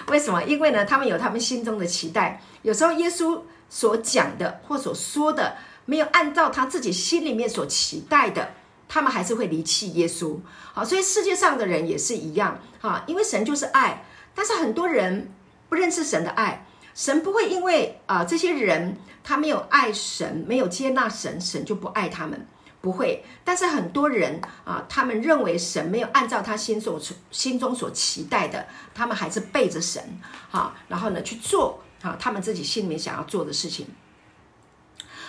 [0.09, 0.43] 为什么？
[0.43, 2.41] 因为呢，他们有他们心中的期待。
[2.61, 5.55] 有时候耶稣所讲的或所说的，
[5.87, 8.51] 没有按照他自己心里面所期待的，
[8.87, 10.37] 他们还是会离弃耶稣。
[10.73, 12.59] 好，所以世界上的人也是一样。
[12.79, 15.33] 哈，因为神就是爱，但是很多人
[15.69, 16.63] 不认识神的爱。
[16.93, 22.45] 神不会因为啊、这些人他没有爱神，没有接纳神，神就不爱他们。
[22.79, 26.99] 不会，但是很多人啊，他们认为神没有按照他心所
[27.31, 30.01] 心中所期待的，他们还是背着神，
[30.49, 33.87] 好，然后呢去做啊，他们自己心里面想要做的事情。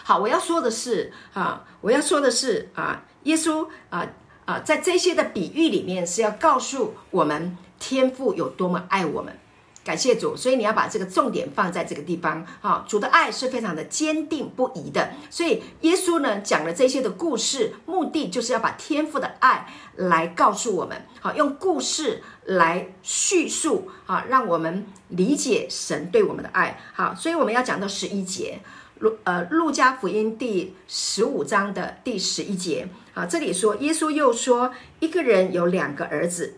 [0.08, 4.06] 好，我要说的是啊，我要说的是啊，耶稣啊
[4.46, 9.38] 啊，在这些的比喻里面是要告诉我们天父有多么爱我们。
[9.84, 12.46] 感谢主，所以你要把这个重点放在这个地方。
[12.62, 15.10] 好，主的爱是非常的坚定不移的。
[15.28, 21.04] 所以耶稣呢讲了这些的故事，目的就是要把天父的爱来告诉我们。
[21.20, 26.80] 好，用故事来叙述啊，让我们理解神对我们的爱。
[26.94, 28.60] 好，所以我们要讲到十一节，
[28.98, 32.88] 路呃路加福音第十五章的第十一节。
[33.14, 36.54] 啊，这里说耶稣又说，一个人有两个儿子，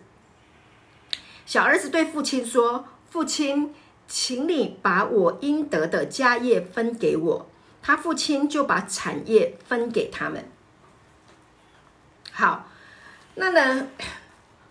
[1.46, 2.86] 小儿子对父亲说。
[3.10, 3.74] 父亲，
[4.06, 7.50] 请你把我应得的家业分给我。
[7.82, 10.44] 他父亲就把产业分给他们。
[12.30, 12.68] 好，
[13.34, 13.88] 那呢，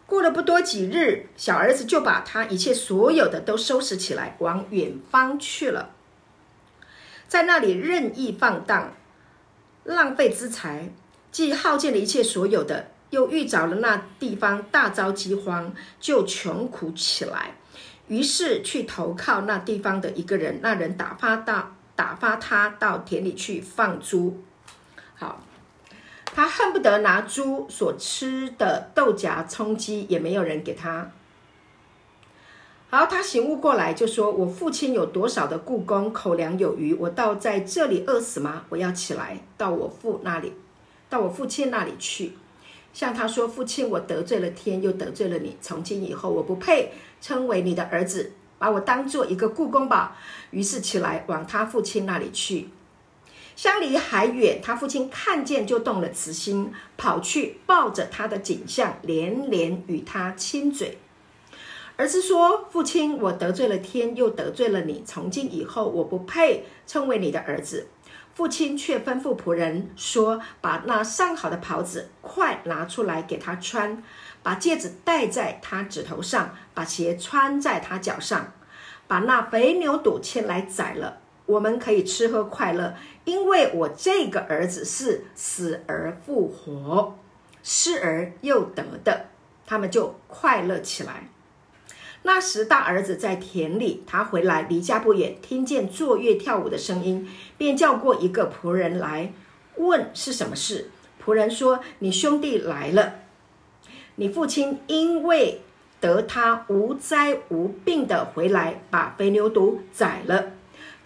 [0.05, 5.89] 过了不多几日，小儿子就把他一切所有的都收拾起来，往远方去了，
[7.30, 8.91] 在那里任意放荡，
[9.84, 10.89] 浪费资财，
[11.32, 17.51] 既耗尽了一切所有的，又遇着了那地方大遭饥荒，就穷苦起来。
[18.07, 24.43] 于是去投靠那地方的一个人，那人打发到打发他到田里去放猪。
[25.13, 25.45] 好，
[26.25, 31.11] 他恨不得拿猪所吃的豆荚充饥，也没有人给他。
[32.91, 38.63] 好，他醒悟过来，就说：“我父亲有多少的雇工，口粮有余，我倒在这里饿死吗？
[38.69, 40.53] 我要起来到我父那里，
[41.07, 42.31] 到我父亲那里去。”
[42.91, 45.55] 向他说：“父亲，我得罪了天，又得罪了你。
[45.61, 50.17] 从今以后，我不配称为你的儿子，把我当做一个雇工吧。”
[50.49, 52.69] 于是起来往他父亲那里去。
[53.55, 60.97] 相离还远，他父亲看见就动了慈心，跑去抱着他的景象，连连与他亲嘴。
[61.99, 65.03] 儿子说：“父亲，我得罪了天，又得罪了你。
[65.05, 67.87] 从今以后，我不配称为你的儿子。”
[68.33, 74.01] 父亲却吩咐仆人说：“把那上好的袍子快拿出来给他穿，
[74.41, 78.53] 把戒指戴在他指头上，把鞋穿在他脚上，
[79.05, 81.17] 把那肥牛犊牵来宰了。
[81.47, 82.95] 我们可以吃喝快乐，
[83.25, 87.17] 因为我这个儿子是死而复活，
[87.61, 89.25] 失而又得的。”
[89.67, 91.27] 他们就快乐起来。
[92.24, 99.32] 那时，大儿子在田里，他回来离家不远，听见坐月跳舞的声音，便叫过一个仆人来
[99.78, 100.91] 问是什么事。
[101.24, 103.15] 仆人说：“你兄弟来了，
[104.15, 105.61] 你父亲因为
[106.01, 110.51] 得他无灾无病的回来，把肥牛犊宰了。”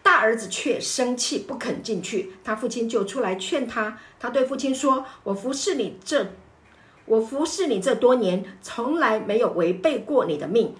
[0.01, 2.33] 大儿子却生气，不肯进去。
[2.43, 3.97] 他父亲就出来劝他。
[4.19, 6.27] 他对父亲说：“我服侍你这，
[7.05, 10.73] 我服侍你这多年，从来没有违背过你的命。”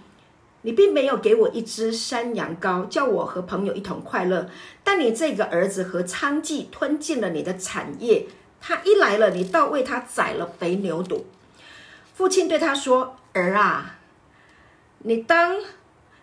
[0.63, 4.49] 你并没有给我一只山羊羔，叫我和朋友一同快乐。
[4.83, 8.25] 但你这个儿子和娼妓吞进了你的产业。
[8.65, 11.23] 他一来了，你倒为他宰了肥牛犊。
[12.15, 13.97] 父亲对他说：“儿啊，
[14.99, 15.57] 你当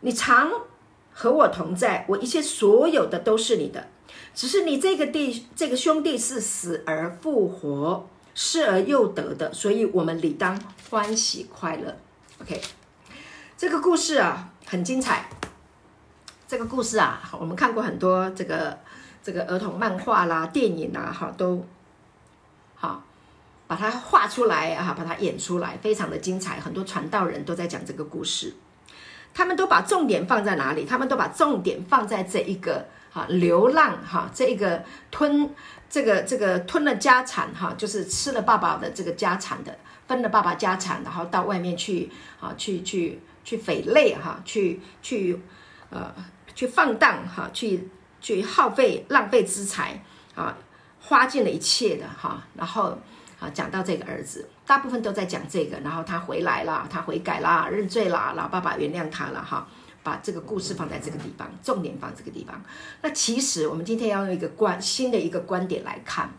[0.00, 0.50] 你常
[1.12, 3.88] 和我同在，我一切所有的都是你的。
[4.34, 11.98] 只是你这个弟这个兄弟是死而复活，失而又得的，所以我们理当欢喜快乐。”
[12.40, 12.58] OK。
[13.60, 15.28] 这个故事啊，很精彩。
[16.48, 18.78] 这个故事啊，我们看过很多这个
[19.22, 21.62] 这个儿童漫画啦、电影啦，哈，都
[22.74, 23.04] 好
[23.66, 26.58] 把它画出来啊，把它演出来，非常的精彩。
[26.58, 28.54] 很多传道人都在讲这个故事，
[29.34, 30.86] 他们都把重点放在哪里？
[30.86, 35.50] 他们都把重点放在这一个哈流浪哈，这一个吞
[35.90, 39.76] 这个这个吞了家产哈，就是吃了爸爸的这个家产的，
[40.08, 43.20] 分了爸爸家产，然后到外面去啊，去去。
[43.44, 45.38] 去匪类哈，去去
[45.90, 46.14] 呃，
[46.54, 47.88] 去放荡哈，去
[48.20, 50.02] 去耗费浪费资财
[50.34, 50.56] 啊，
[51.00, 52.96] 花尽了一切的哈，然后
[53.40, 59.66] 啊，讲到这个儿子，大部分都在讲这个，然后他回来了，他悔改啦，认罪啦，老爸爸原谅他了哈，
[60.02, 62.62] 把这个故事放在这个地方，重点放这个地方。
[63.02, 66.30] 那其实我们今天要用一个观新的一个观点来看，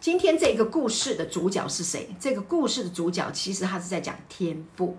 [0.00, 2.14] 今天这个故事的主角是谁？
[2.20, 4.98] 这个故事的主角其实他是在讲天赋。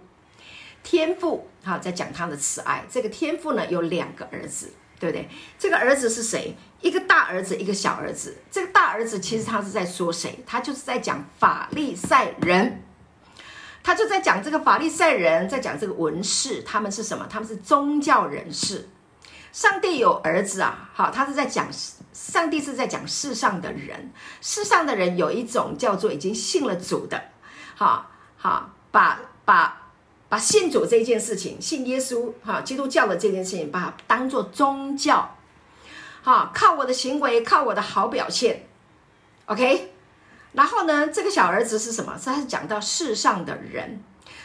[0.84, 2.86] 天父哈，在讲他的慈爱。
[2.90, 5.30] 这个天父呢，有两个儿子，对不对？
[5.58, 6.56] 这个儿子是谁？
[6.82, 8.38] 一个大儿子，一个小儿子。
[8.50, 10.44] 这个大儿子其实他是在说谁？
[10.48, 12.82] 他就是在讲法利赛人。
[13.84, 17.28] 他就在讲这个法利赛人，在讲这个文士，他们是什么？
[17.30, 18.90] 他们是宗教人士。
[19.52, 21.68] 上帝有儿子啊，好，他是在讲
[22.14, 24.12] 上帝是在讲世上的人。
[24.42, 27.22] 世上的人有一种叫做已经信了主的，
[27.76, 29.79] 好好把把。
[30.30, 35.36] 把信主这件事情，信耶稣哈，基督教的这件事情，把它当做宗教，
[36.22, 38.68] 哈，靠我的行为，靠我的好表现
[39.46, 39.92] ，OK。
[40.54, 42.16] 然后呢，这个小儿子是什么？
[42.24, 44.04] 他是讲到世上的人，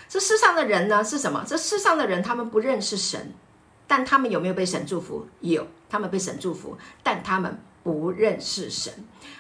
[0.09, 1.45] 这世上的人呢是什么？
[1.47, 3.35] 这世上的人他们不认识神，
[3.87, 5.27] 但他们有没有被神祝福？
[5.41, 8.93] 有，他们被神祝福，但他们不认识神，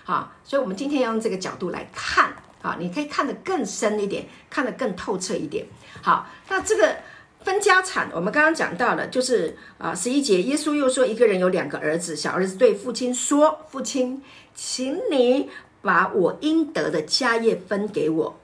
[0.04, 0.30] 哈。
[0.44, 2.34] 所以，我们今天要用这个角度来看。
[2.64, 5.66] 啊，你可以看得更深一点，看得更透彻一点。
[6.04, 6.98] 好，那这个
[7.44, 14.22] 分家产，我们刚刚讲到了，就是啊，十一节，耶稣又说，一个人有两个儿子，小儿子对父亲说：“父亲，
[14.54, 15.48] 请你
[15.80, 18.38] 把我应得的家业分给我。”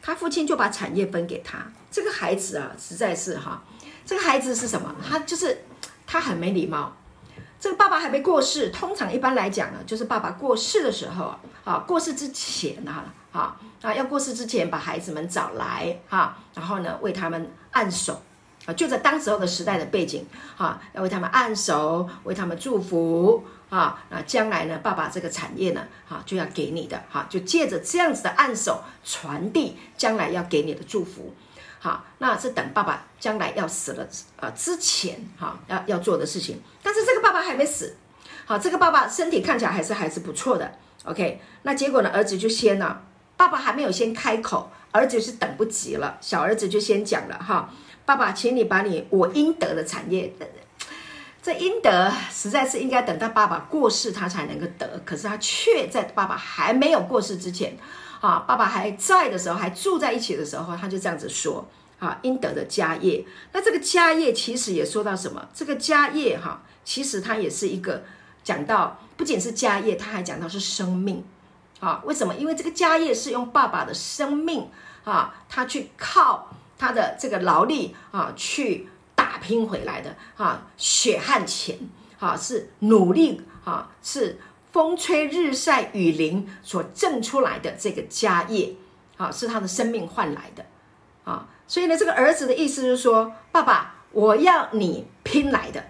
[0.00, 1.66] 他父亲就把产业分给他。
[1.90, 3.64] 这个孩子啊，实在是哈，
[4.04, 4.94] 这个孩子是什么？
[5.04, 5.64] 他就是
[6.06, 6.96] 他很没礼貌。
[7.58, 11.34] 这个爸爸还没过世，通常一般来讲呢，就是爸爸过世的时候
[11.64, 13.56] 啊，过世之前啊，啊
[13.86, 18.20] 啊，要过世之前把孩子们找来哈，然后呢为他们按手
[18.64, 20.26] 啊，就在当时候的时代的背景
[20.56, 31.32] 哈，要为他们按手，为他们祝福啊，那将来呢，爸爸这个产业呢，哈就要给你的哈，就借着这样子的按手传递将来要给你的祝福。
[31.78, 34.04] 好，那是等爸爸将来要死了，
[34.40, 36.60] 呃，之前哈，要要做的事情。
[36.82, 37.94] 但是这个爸爸还没死，
[38.46, 40.72] 好，这个爸爸身体看起来还是还是不错的。
[41.04, 43.00] OK，那结果呢，儿子就先呢，
[43.36, 47.70] 爸爸还没有先开口，儿子是等不及了，小儿子就先讲了哈，
[48.04, 50.32] 爸爸，请你把你我应得的产业，
[51.42, 57.76] 这应得实在是应该等到爸爸过世他才能够得，可是他却在爸爸还没有过世之前。
[58.20, 61.68] 啊，爸爸还在的时候，还住在一起的时候，他就这样子说：
[61.98, 63.24] 啊，应得的家业。
[63.52, 65.46] 那这个家业其实也说到什么？
[65.54, 68.02] 这个家业哈，其实它也是一个
[68.42, 71.22] 讲到，不仅是家业，他还讲到是生命。
[71.80, 72.34] 啊，为什么？
[72.34, 74.68] 因为这个家业是用爸爸的生命
[75.04, 76.48] 啊，他去靠
[76.78, 81.78] 他的这个劳力啊去打拼回来的啊，血汗钱
[82.18, 84.38] 啊，是努力啊，是
[84.72, 88.74] 风吹日晒雨淋所挣出来的这个家业
[89.16, 90.64] 啊，是他的生命换来的
[91.24, 91.48] 啊。
[91.68, 95.84] 所以呢，这个儿子的意思就是说，爸爸，我要你拼来的，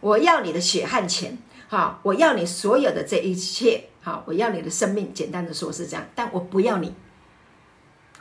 [0.00, 1.38] 我要你的血汗钱，
[1.70, 5.14] 哈，我要你所有的这一切，哈，我要你的生命。
[5.14, 6.92] 简单的说是这样，但我不要你。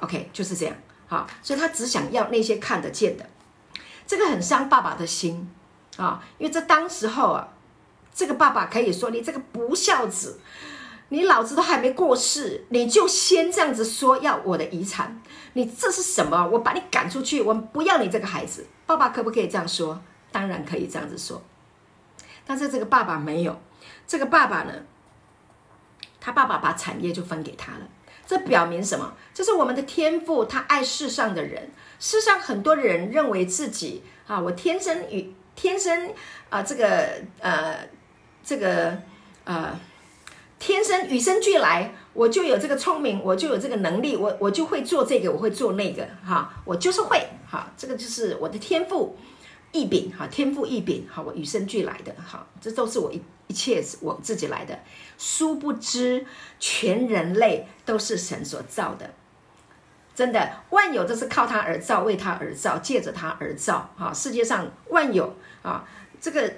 [0.01, 0.75] OK，就是这样，
[1.07, 1.25] 好。
[1.41, 3.27] 所以他只想要那些看得见的，
[4.05, 5.49] 这个很伤爸爸的心
[5.97, 7.47] 啊，因为在当时候啊，
[8.13, 10.39] 这个爸爸可以说你这个不孝子。
[11.11, 15.19] 你老子都还没过世，你就先这样子说要我的遗产，
[15.53, 16.47] 你这是什么？
[16.49, 18.67] 我把你赶出去，我不要你这个孩子。
[18.85, 19.99] 爸爸可不可以这样说？
[20.31, 21.41] 当然可以这样子说。
[22.49, 23.61] 但是这个爸爸没有，
[24.07, 24.73] 这个爸爸呢，
[26.19, 27.87] 他爸爸把产业就分给他了。
[28.25, 29.13] 这表明什么？
[29.35, 31.69] 就是我们的天赋，他爱世上的人。
[31.99, 36.11] 世上很多人认为自己啊，我天生与天生
[36.49, 37.87] 啊，这个呃，
[38.43, 38.97] 这个
[39.43, 39.79] 呃。
[40.57, 49.15] 天生与生俱来，我就有这个聪明，我就有这个能力，我我就会做这个，我会做那个，哈，我就是会，哈，这个就是我的天赋
[49.71, 54.79] 异禀，哈，天赋异禀，哈，我与生俱来的，哈，这都是我一一切是我自己来的。
[55.17, 56.25] 殊不知，
[56.59, 59.13] 全人类都是神所造的，
[60.15, 65.87] 真的，万有都是靠他而造，为他而造，借着他而造，哈，世界上万有啊，
[66.19, 66.53] 这个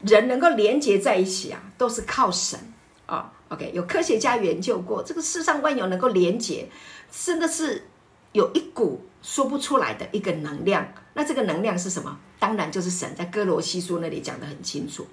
[0.00, 2.58] 人能够连接在一起啊，都是靠神
[3.06, 3.32] 啊。
[3.48, 6.68] OK，有科学家研究过，这个世上万有能够连接，
[7.10, 7.84] 真的是
[8.32, 10.86] 有一股说不出来的一个能量。
[11.14, 12.18] 那这个能量是什么？
[12.38, 15.06] 当然就是神，在哥罗西书那里讲得很清楚。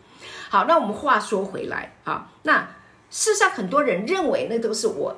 [0.50, 2.68] 好，那我们话说回来啊，那
[3.10, 5.16] 世上很多人认为那都是我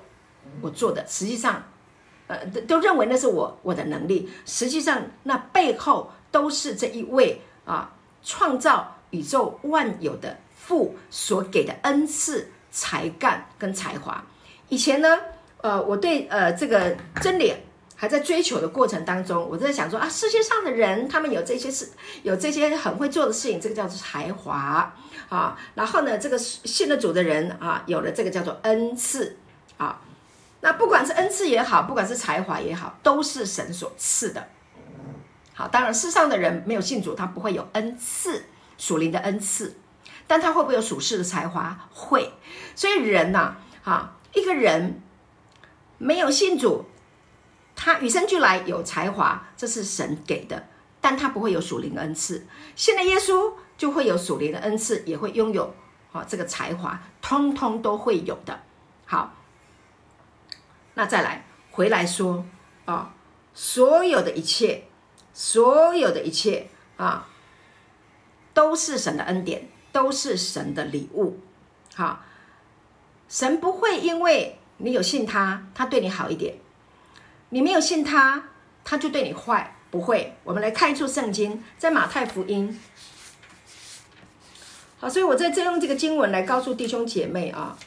[0.61, 1.63] 我做的，实际上，
[2.27, 7.93] 呃，都认为那是我我的能力，实际上那背后都是这一位啊，
[8.23, 12.51] 创造宇宙万有的父所给的恩赐。
[12.73, 14.23] 才干跟才华，
[14.69, 15.19] 以前呢，
[15.57, 17.53] 呃，我对呃这个真理
[18.01, 21.87] 还在追求的过程当中，我在想说啊，世界上的人他们有这些事，
[22.23, 24.91] 有这些很会做的事情，这个叫做才华
[25.29, 25.55] 啊。
[25.75, 29.37] 然后呢，这个信了主的人啊，有了这个叫做恩赐
[29.77, 30.01] 啊。
[30.61, 34.47] 那不管是恩赐也好，不管是才华也好，都是神所赐的。
[35.53, 38.45] 好，当然世上的人没有信主，他不会有恩赐，
[38.79, 39.75] 属灵的恩赐。
[40.25, 41.87] 但他会不会有属世的才华？
[41.93, 42.33] 会，
[42.75, 44.99] 所以人呐，哈，一个人
[45.99, 46.85] 没有信主，
[47.83, 50.67] 他与生俱来有才华，这是神给的，
[51.01, 52.45] 但他不会有属灵恩赐。
[52.75, 55.73] 信了耶稣就会有属灵的恩赐，也会拥有
[56.11, 58.61] 啊这个才华，通通都会有的。
[59.07, 59.33] 好，
[60.93, 62.45] 那再来回来说
[62.85, 63.15] 啊，
[63.55, 64.83] 所有的一切，
[65.33, 66.67] 所有的一切
[66.97, 67.27] 啊，
[68.53, 69.67] 都是神的恩典。
[69.93, 71.37] 都是神的礼物，
[71.95, 72.23] 好，
[73.27, 76.53] 神不会因为你有信他，他对你好一点；
[77.51, 78.43] 你没有信他，
[78.83, 80.35] 他就对你坏，不会。
[80.43, 82.79] 我们来看一处圣经，在马太福音。
[84.99, 87.77] 好，所以我在这用这个经文来告诉弟兄姐妹啊，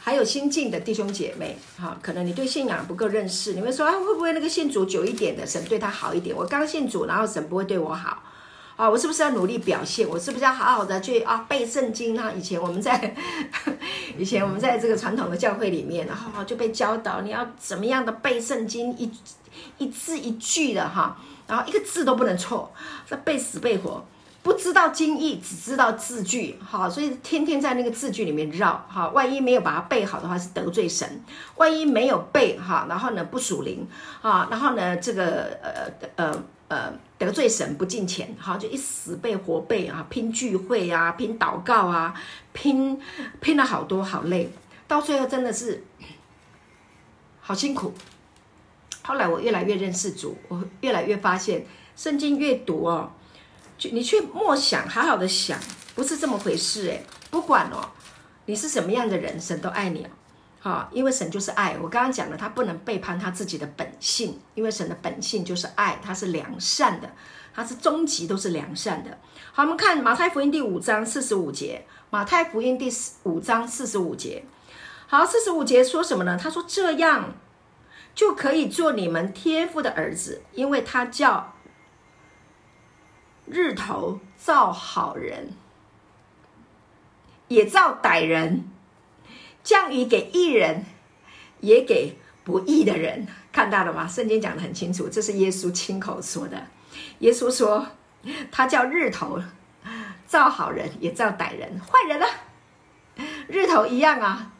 [0.00, 6.34] 还有新进的弟兄姐妹，哈，可能你对信仰不够认识，你会说啊，会不会那个信主久一点的神对他好一点？
[6.34, 8.24] 我刚信主，然后神不会对我好。
[8.74, 10.08] 啊，我是不是要努力表现？
[10.08, 12.32] 我是不是要好好的去啊背圣经啊？
[12.32, 13.14] 以前我们在，
[14.18, 19.10] 以前我们在这个传统的教会里面，然后就被教导你要怎么样的背圣经，一
[19.78, 22.72] 一字一句的哈，然后一个字都不能错，
[23.08, 24.04] 那背死背活，
[24.42, 31.22] 不知道经义，只知道字句，哈，所以天天在那个字句里面绕，哈，万一没有把它背好的话是得罪神，
[31.56, 33.86] 万一没有背哈，然后呢不属灵
[34.20, 36.42] 啊，然后呢这个呃呃。
[36.68, 36.90] 呃，
[37.24, 42.12] 得罪神不敬虔，好，就一死背活背啊，拼聚会啊，拼祷告啊，
[42.52, 43.00] 拼
[43.40, 44.50] 拼了好多，好累，
[44.88, 45.84] 到最后真的是
[47.40, 47.94] 好辛苦。
[49.04, 51.64] 后来我越来越认识主，我越来越发现，
[51.94, 53.12] 圣经阅读哦，
[53.78, 55.56] 就你去默想，好好的想，
[55.94, 57.90] 不是这么回事诶，不管哦，
[58.46, 60.08] 你是什么样的人，神都爱你哦。
[60.64, 61.76] 好，因为神就是爱。
[61.82, 67.10] 我刚刚讲了，他不能背叛他自己的本性，因为神的本性就是爱，他是良善的，
[67.52, 69.18] 他是终极都是良善的。
[69.52, 72.88] 好，我们看马太福音第五章四十五节，马太福音第
[73.24, 74.44] 五章四十五节。
[75.08, 76.38] 好，四十五节说什么呢？
[76.40, 77.34] 他说这样
[78.14, 81.54] 就可以做你们天父的儿子，因为他叫
[83.46, 85.54] 日头照好人，
[87.48, 88.68] 也照歹人。
[89.62, 90.84] 降雨给义人，
[91.60, 93.26] 也给不义的人。
[93.52, 94.08] 看到了吗？
[94.08, 96.66] 圣经讲得很清楚，这是耶稣亲口说的。
[97.18, 97.86] 耶稣说，
[98.50, 99.40] 他叫日头
[100.26, 101.80] 照好人，也照歹人。
[101.80, 102.26] 坏人呢？
[103.48, 104.52] 日头一样啊。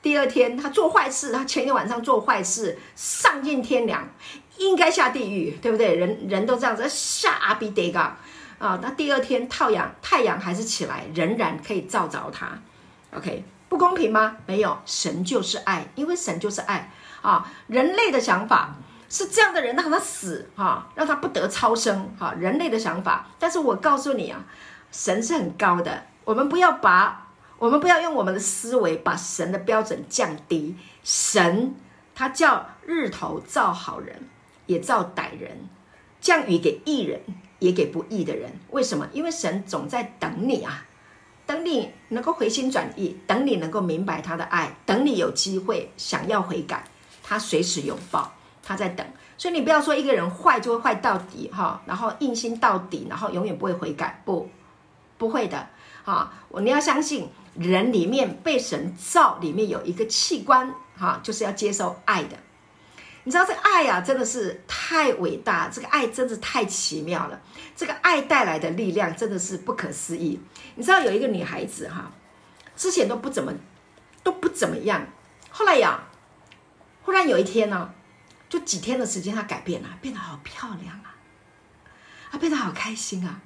[0.00, 4.08] 第二天他做坏事，他前一天晚上做坏事，丧尽天良，
[4.56, 5.96] 应该下地狱，对不对？
[5.96, 8.16] 人人都这样子下阿比得嘎
[8.60, 8.78] 啊。
[8.80, 12.56] 那第二天太阳太阳还是起来，仍然可以照着他。
[13.12, 14.36] OK，不公平吗？
[14.46, 16.90] 没有，神就是爱，因为神就是爱
[17.22, 17.50] 啊。
[17.66, 18.74] 人类的想法
[19.08, 22.34] 是这样的人让他死哈，让他不得超生哈。
[22.38, 24.44] 人类的想法，但是我告诉你啊，
[24.90, 27.26] 神是很高的，我们不要把。
[27.58, 30.76] 我们不要用我们的思维把神的标准降低。
[31.02, 31.74] 神
[32.14, 34.28] 他叫日头照好人，
[34.66, 35.68] 也照歹人，
[36.20, 37.20] 降雨给义人，
[37.58, 38.52] 也给不义的人。
[38.70, 39.08] 为什么？
[39.12, 40.86] 因为神总在等你啊，
[41.48, 46.84] 等你能够回心转意，等你能够明白他的爱，等你有机会想要悔改，
[47.22, 48.30] 他随时拥抱，
[48.62, 49.04] 他在等。
[49.38, 54.50] 所以你不要说一个人坏就会坏到底哈，然后硬心到底，然后永远不会悔改，不，
[55.16, 55.66] 不会的
[56.04, 56.34] 啊！
[56.50, 57.28] 我你要相信。
[57.54, 62.36] 人里面被神造，里面有一个器官，哈，就是要接受爱的。
[63.28, 67.38] 你知道这个爱呀，真的是太伟大，这个爱真的太奇妙了。
[67.76, 70.40] 这个爱带来的力量真的是不可思议。
[70.76, 72.10] 你知道有一个女孩子哈，
[72.74, 73.52] 之前都不怎么
[74.22, 75.06] 都不怎么样，
[75.50, 76.04] 后来呀，
[77.02, 77.90] 忽然有一天呢，
[78.48, 81.12] 就几天的时间，她改变了，变得好漂亮啊，
[82.32, 83.42] 她变得好开心啊。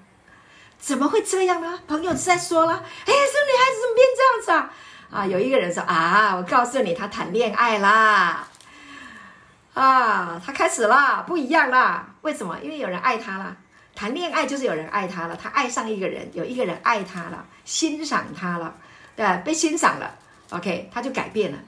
[0.78, 1.80] 怎么会这样呢？
[1.88, 4.72] 朋友在说了，哎，这个女孩子怎么变这样子啊？
[5.10, 8.48] 啊，有一个人说啊，我告诉你，她谈恋爱啦，
[9.74, 12.06] 啊，他开始了，不一样啦。
[12.22, 12.58] 为什么？
[12.62, 13.56] 因为有人爱他了。
[13.94, 18.74] 谈恋爱就是有人爱他了，他爱上一个人，有一个人爱他了，欣赏他了，
[19.14, 20.14] 对，被欣赏了。
[20.50, 21.58] OK，他就改变了，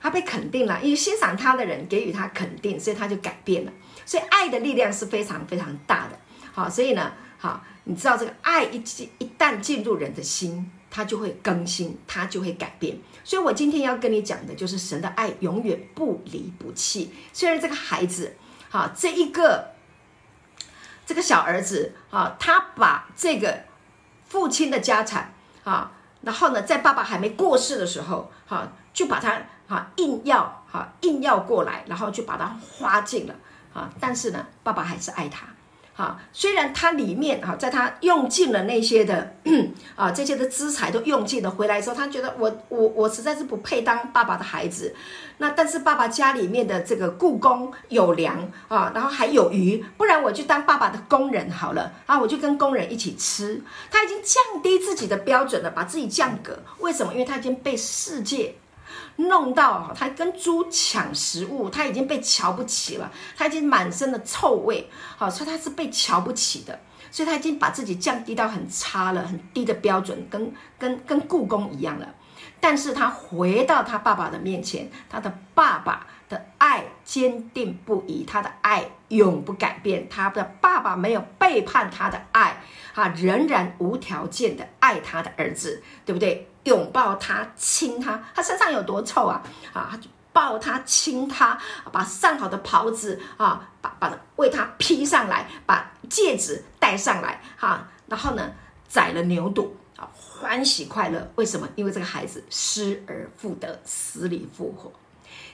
[0.00, 3.72] 他被肯定了，因为欣赏他的人给予他肯定，所以他就改变了。
[4.06, 6.18] 所以爱的力量是非常非常大的。
[6.52, 7.62] 好，所以呢，好。
[7.84, 12.98] 你知道这个爱一进一旦进入人的心，他就会更新，他就会改变。
[13.22, 17.14] 所以我今天要跟你讲的就是神的爱永远不离不弃。
[17.32, 18.34] 虽然这个孩子，
[18.68, 19.74] 哈，这一个
[21.06, 23.62] 这个小儿子，啊，他把这个
[24.26, 25.32] 父亲的家产，
[25.62, 25.92] 啊，
[26.22, 33.36] 然后呢，在爸爸还没过世的时候，哈，就把他，哈，硬要，哈，硬要过来，然后就把他花尽了，
[33.72, 35.46] 啊，但是呢，爸爸还是爱他。
[35.98, 39.34] 啊，虽然他里面哈，在他用尽了那些的
[39.96, 44.94] 啊，这些的资财都用尽了，回来之后，他觉得我我我实在是不配当爸爸的孩子。
[45.38, 53.60] 那但是爸爸家里面的这个故宫有粮啊，然后还有鱼，不然我就当爸爸的工人好了啊，我就跟工人一起吃。
[53.90, 56.56] 他已经降低自己的标准了，把自己降格。
[56.78, 57.12] 为什么？
[57.12, 58.54] 因为他已经被世界。
[59.16, 66.78] 弄到他跟猪抢食物，他已经被瞧不起了，他已经满身的臭味，好，所以他是被瞧不起的，
[67.10, 72.14] 所以他已经把自己降低到很差了，很低的标准，跟跟跟故宫一样了。
[72.60, 82.60] 但是他回到他爸爸的面前，他的爸爸的爱坚定不移，他的爱永不改变，他的爸爸没有背叛他的爱，
[82.94, 86.48] 啊，仍然无条件的爱他的儿子，对不对？
[86.68, 89.42] 拥抱他，亲他，他身上有多臭啊？
[89.72, 91.58] 啊，他就抱他，亲他，
[91.90, 98.52] 把上好的袍子啊，把把为他披上来，把戒指戴上来，哈、然后呢，
[98.86, 101.30] 宰了牛犊啊，欢喜快乐。
[101.36, 101.66] 为什么？
[101.74, 104.92] 因为这个孩子失而复得，死里复活。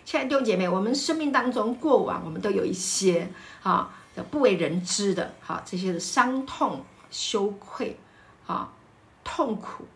[0.05, 3.31] 亲爱的弟兄姐妹，我们生命当中过往，我们都有一些
[3.63, 3.95] 啊
[4.31, 7.99] 不为人知的，哈、啊，这些的伤痛、羞愧，
[8.47, 8.69] 啊，
[9.23, 9.87] 痛苦。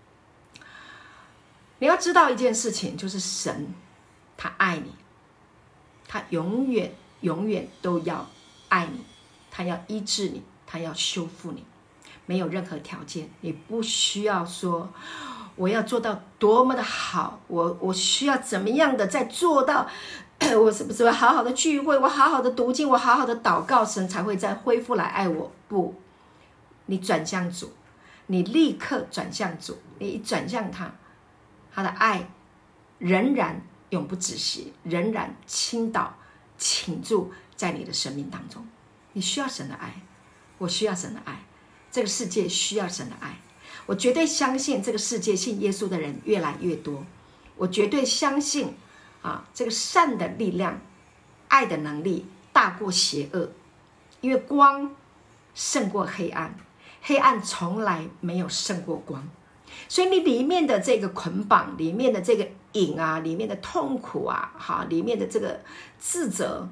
[1.81, 3.73] 你要知道一件事情，就是神，
[4.37, 4.93] 他爱你，
[6.09, 8.27] 他永远永远都要
[8.69, 9.05] 爱你，
[9.51, 11.65] 他要医治你，他要修复你，
[12.27, 14.93] 没有任何条件，你不需要说
[15.55, 19.89] 我要做到多么的好，我我需要怎么样的再做到，
[20.61, 25.53] 我是不是好好的聚会，我好好的读经，我好好的祷告，神才会再恢复来爱我？
[25.69, 25.95] 不，
[26.87, 27.73] 你转向主，
[28.27, 30.93] 你立刻转向主，你一转向他。
[31.79, 32.29] 他的爱
[32.99, 36.13] 仍然永不止息，仍然倾倒、
[36.59, 38.67] 倾注在你的生命当中。
[39.13, 39.95] 你需要神的爱，
[40.59, 41.45] 我需要神的爱，
[41.93, 43.39] 这个世界需要神的爱。
[43.87, 47.07] 我绝对相信这个世界信耶稣的人越来越多。
[47.57, 48.75] 我绝对相信
[49.23, 50.81] 啊，这个善的力量、
[51.47, 53.53] 爱的能力大过邪恶，
[54.21, 54.97] 因为光
[55.55, 56.57] 胜过黑暗，
[57.03, 59.29] 黑暗从来没有胜过光。
[59.89, 65.61] 所以你里面的这个捆绑，里面的这个瘾啊，里面的痛苦啊，哈，里面的这个
[65.99, 66.69] 自责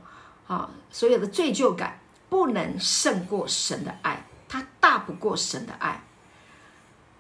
[0.47, 1.99] 啊，所有的罪疚感，
[2.29, 6.05] 不能胜过神的爱，它大不过神的爱。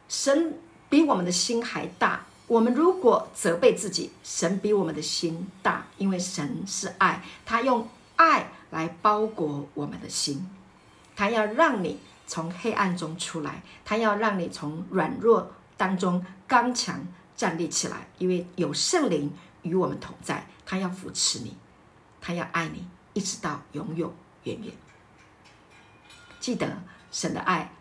[0.08, 2.26] 神比我们的心还大。
[2.46, 10.48] 我们如果责备自己，神比我们的心大，因为神是爱，他用爱来包裹我们的心，
[11.16, 17.06] 他要让你从黑暗中出来，他要让你从软弱当中刚强
[17.36, 21.56] 站立起来，因为有圣灵与我们同在，他要扶持你，
[22.20, 24.12] 他要爱你，一直到永永
[24.44, 24.72] 远远。
[26.40, 27.72] 记得神的爱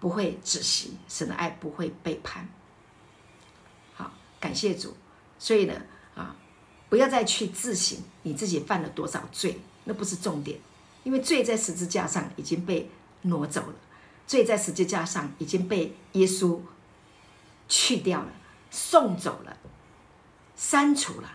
[0.00, 2.48] 不会止息，神的爱不会背叛。
[3.94, 4.96] 好感谢主，
[5.38, 5.74] 所以呢，
[6.14, 6.34] 啊，
[6.88, 10.58] 不要再去自省你自己犯了多少罪，那不是重点，
[11.04, 12.90] 因为罪在十字架上已经被
[13.22, 13.74] 挪走了，
[14.26, 16.60] 罪在十字架上已经被耶稣
[17.68, 18.32] 去掉了，
[18.70, 19.56] 送走了，
[20.54, 21.32] 删除了。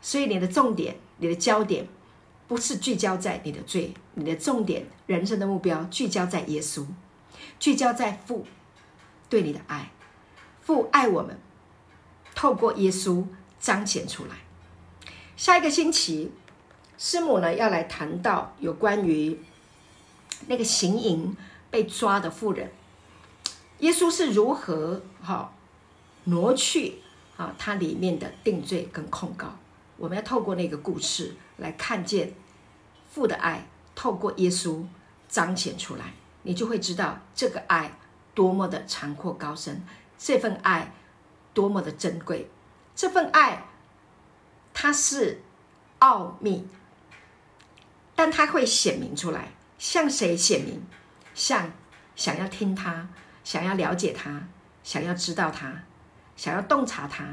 [0.00, 1.86] 所以你的重点，你的焦点，
[2.48, 6.86] 不是聚焦在你的罪，你的重点，人生的目标聚焦在耶稣，
[7.58, 8.46] 聚焦在父
[9.28, 9.92] 对你的爱。
[10.60, 11.38] 父爱我们，
[12.34, 13.24] 透过耶稣
[13.58, 14.36] 彰显出来。
[15.36, 16.32] 下一个星期，
[16.98, 19.40] 师母呢要来谈到有关于
[20.46, 21.36] 那个行淫
[21.70, 22.70] 被抓的妇人，
[23.82, 25.52] 耶稣是如何哈
[26.24, 27.00] 挪去
[27.36, 29.56] 啊他里面的定罪跟控告。
[29.96, 32.32] 我们要透过那个故事来看见
[33.10, 34.84] 父的爱，透过耶稣
[35.28, 37.98] 彰显出来，你就会知道这个爱
[38.34, 39.84] 多么的长阔高深。
[40.16, 40.92] 这份爱
[41.52, 42.48] 多么的珍贵，
[42.94, 43.64] 这份爱
[44.72, 45.42] 它是
[45.98, 46.68] 奥秘，
[48.14, 49.52] 但它会显明出来。
[49.76, 50.80] 向谁显明？
[51.34, 51.72] 向
[52.14, 53.08] 想要听他、
[53.44, 54.48] 想要了解他、
[54.82, 55.82] 想要知道他、
[56.36, 57.24] 想要洞察他、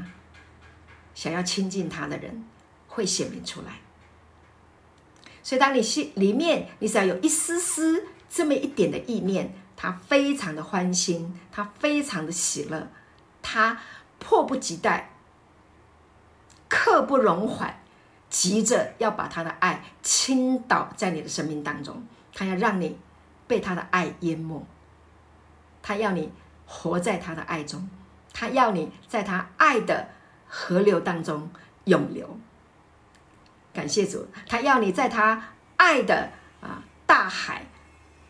[1.14, 2.44] 想要亲近他的人，
[2.88, 3.80] 会显明出来。
[5.42, 9.54] 所以，当你心里面，你只要有一丝丝这么一点的意念。
[9.82, 12.90] 他非常的欢心，他非常的喜乐，
[13.40, 13.80] 他
[14.18, 15.14] 迫不及待、
[16.68, 17.82] 刻不容缓，
[18.28, 22.04] 急着要把他的爱倾倒在你的生命当中。
[22.34, 22.98] 他要让你
[23.46, 24.62] 被他的爱淹没，
[25.90, 26.30] 他要你
[26.66, 27.90] 活在他的爱中，
[28.32, 30.08] 他要你在他爱的
[30.46, 31.50] 河流当中
[31.86, 32.38] 永流。
[33.72, 36.30] 感谢主，他要你在他爱的
[36.60, 37.66] 啊大海。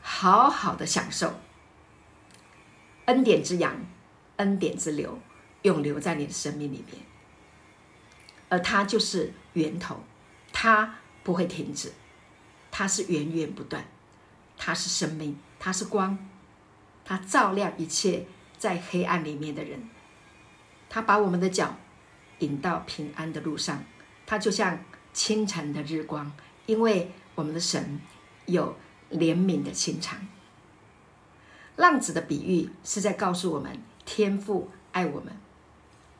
[0.00, 1.38] 好好的享受
[3.04, 3.76] 恩典之洋，
[4.36, 5.18] 恩典之流，
[5.60, 7.02] 永留在你的生命里面。
[8.48, 10.02] 而它就是源头，
[10.50, 11.92] 它不会停止，
[12.70, 13.84] 它是源源不断，
[14.56, 16.18] 它是生命，它是光，
[17.10, 18.24] 它照亮一切
[18.56, 19.90] 在黑暗里面的人。
[20.88, 21.74] 它把我们的脚
[22.38, 23.82] 引到平安的路上，
[24.24, 24.78] 它就像
[25.12, 26.30] 清晨的日光，
[26.66, 28.00] 因为我们的神
[28.46, 28.76] 有。
[29.10, 30.24] 怜悯的心肠，
[31.74, 35.32] 浪子的比喻是在告诉我们，天父爱我们，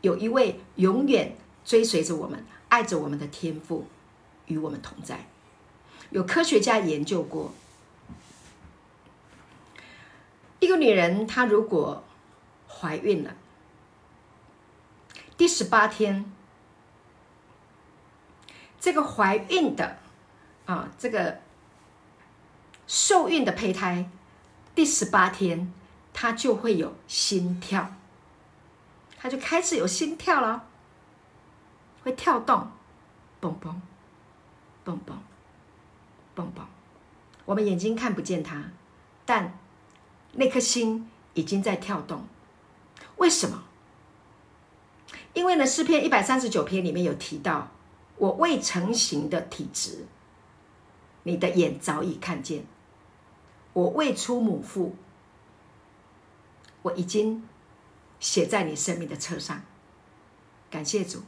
[0.01, 3.87] 有一位永远追随着我们、爱着我们的天父
[4.47, 5.29] 与我们同在。
[6.11, 7.55] 有科学家研究过，
[10.61, 12.05] 一个女人她如果
[12.69, 13.35] 怀孕了，
[15.37, 16.31] 第十八天，
[18.79, 19.99] 这个怀孕的
[20.67, 21.41] 啊，这个。
[22.93, 24.11] 受孕的胚胎，
[24.75, 25.73] 第十八天，
[26.13, 27.95] 它就会有心跳，
[29.17, 30.67] 它就开始有心跳了，
[32.03, 32.73] 会跳动，
[33.39, 33.81] 蹦蹦，
[34.83, 35.17] 蹦蹦，
[36.35, 36.67] 蹦蹦。
[37.45, 38.73] 我们眼睛看不见它，
[39.25, 39.57] 但
[40.33, 42.27] 那颗心已经在跳动。
[43.17, 43.65] 为什么？
[45.35, 47.71] 因为呢，诗篇一百三十九篇里面有提到，
[48.17, 50.07] 我未成形的体质，
[51.23, 52.65] 你的眼早已看见。
[53.73, 54.97] 我未出母腹，
[56.83, 57.47] 我已经
[58.19, 59.63] 写在你生命的册上。
[60.71, 61.23] 感谢主，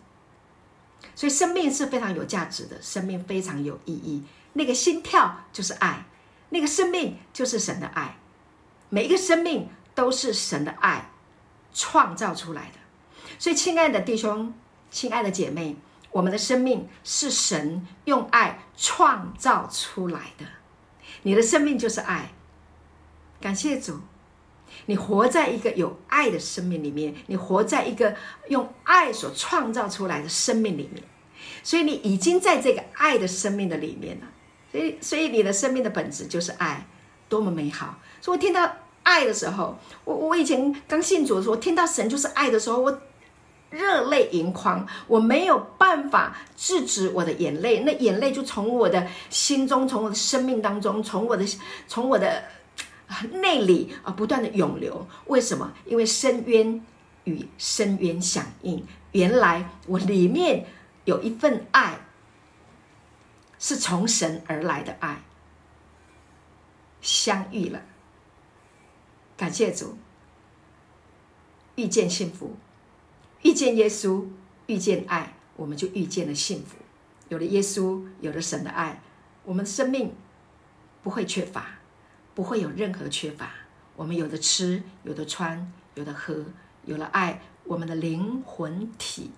[1.14, 4.24] 所以生命是非常有价值的，生命非常有意义。
[4.55, 6.07] 那个心跳就是爱，
[6.50, 8.18] 那个生命就是神的爱。
[8.95, 11.11] 每一个生命都是神的爱
[11.72, 12.78] 创造出来的。
[13.38, 14.53] 所以，亲爱的弟兄，
[14.90, 15.76] 亲爱的姐妹，
[16.11, 20.45] 我们的生命是神用爱创造出来的。
[21.22, 22.32] 你的生命就是爱，
[23.40, 23.99] 感谢主，
[24.84, 28.14] 你活在一个有爱的生命里面，你活在一个
[28.51, 31.03] 用爱所创造出来的生命里面，
[31.62, 34.26] 所以你已经在这个爱的生命的里面了。
[34.70, 36.86] 所以，所以你的生命的本质就是爱，
[37.30, 37.99] 多么美好！
[38.20, 43.00] 所以我听到爱的时候，我我以前刚信主的时候，听到神就是爱的时候，我
[43.70, 51.44] 热泪盈眶，我没有办法制止我的眼泪，那眼泪就从我的心中，从我的生命当中，从我的
[51.88, 52.44] 从我的
[53.32, 55.07] 内里啊不断的涌流。
[55.26, 55.72] 为什么？
[55.86, 56.84] 因为深渊
[57.24, 60.66] 与深渊响应，原来我里面
[61.05, 61.98] 有一份爱，
[63.59, 65.22] 是从神而来的爱，
[67.00, 67.80] 相遇了。
[69.37, 69.97] 感谢主，
[71.76, 72.57] 遇见幸福。
[73.43, 74.24] 遇见耶稣，
[74.66, 76.76] 遇见爱，我们就遇见了幸福。
[77.28, 79.03] 有了耶稣，有了神的爱，
[79.45, 80.14] 我们的生命
[81.03, 81.78] 不会缺乏，
[82.35, 83.51] 不会有任何缺乏。
[83.97, 86.45] 我们有的吃，有的穿，有的喝，
[86.85, 89.33] 有了爱，我们的灵魂体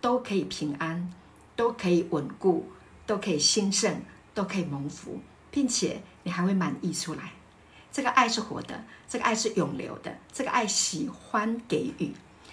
[0.00, 1.12] 都可以平安，
[1.54, 2.66] 都可以稳固，
[3.06, 4.02] 都可以兴盛，
[4.34, 5.20] 都可以蒙福，
[5.52, 7.34] 并且你还会满溢出来。
[7.96, 12.12] 这个爱是活的，这个爱是永流的，这个爱喜欢给予。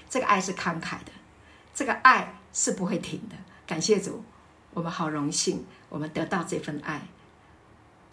[0.09, 1.11] 这个爱是慷慨的，
[1.73, 3.35] 这个爱是不会停的。
[3.67, 4.23] 感谢主，
[4.73, 7.01] 我们好荣幸，我们得到这份爱。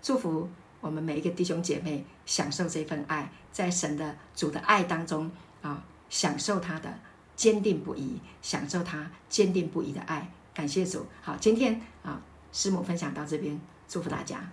[0.03, 0.51] 祝福
[0.81, 5.31] 我们每一个弟兄姐妹享受这份爱，在神的主的爱当中
[5.63, 6.99] 啊，享受他的
[7.37, 10.29] 坚定不移，享受他坚定不移的爱。
[10.53, 11.07] 感谢主。
[11.23, 12.21] 好，今天啊，
[12.53, 14.51] 师母分享到这边，祝福大家。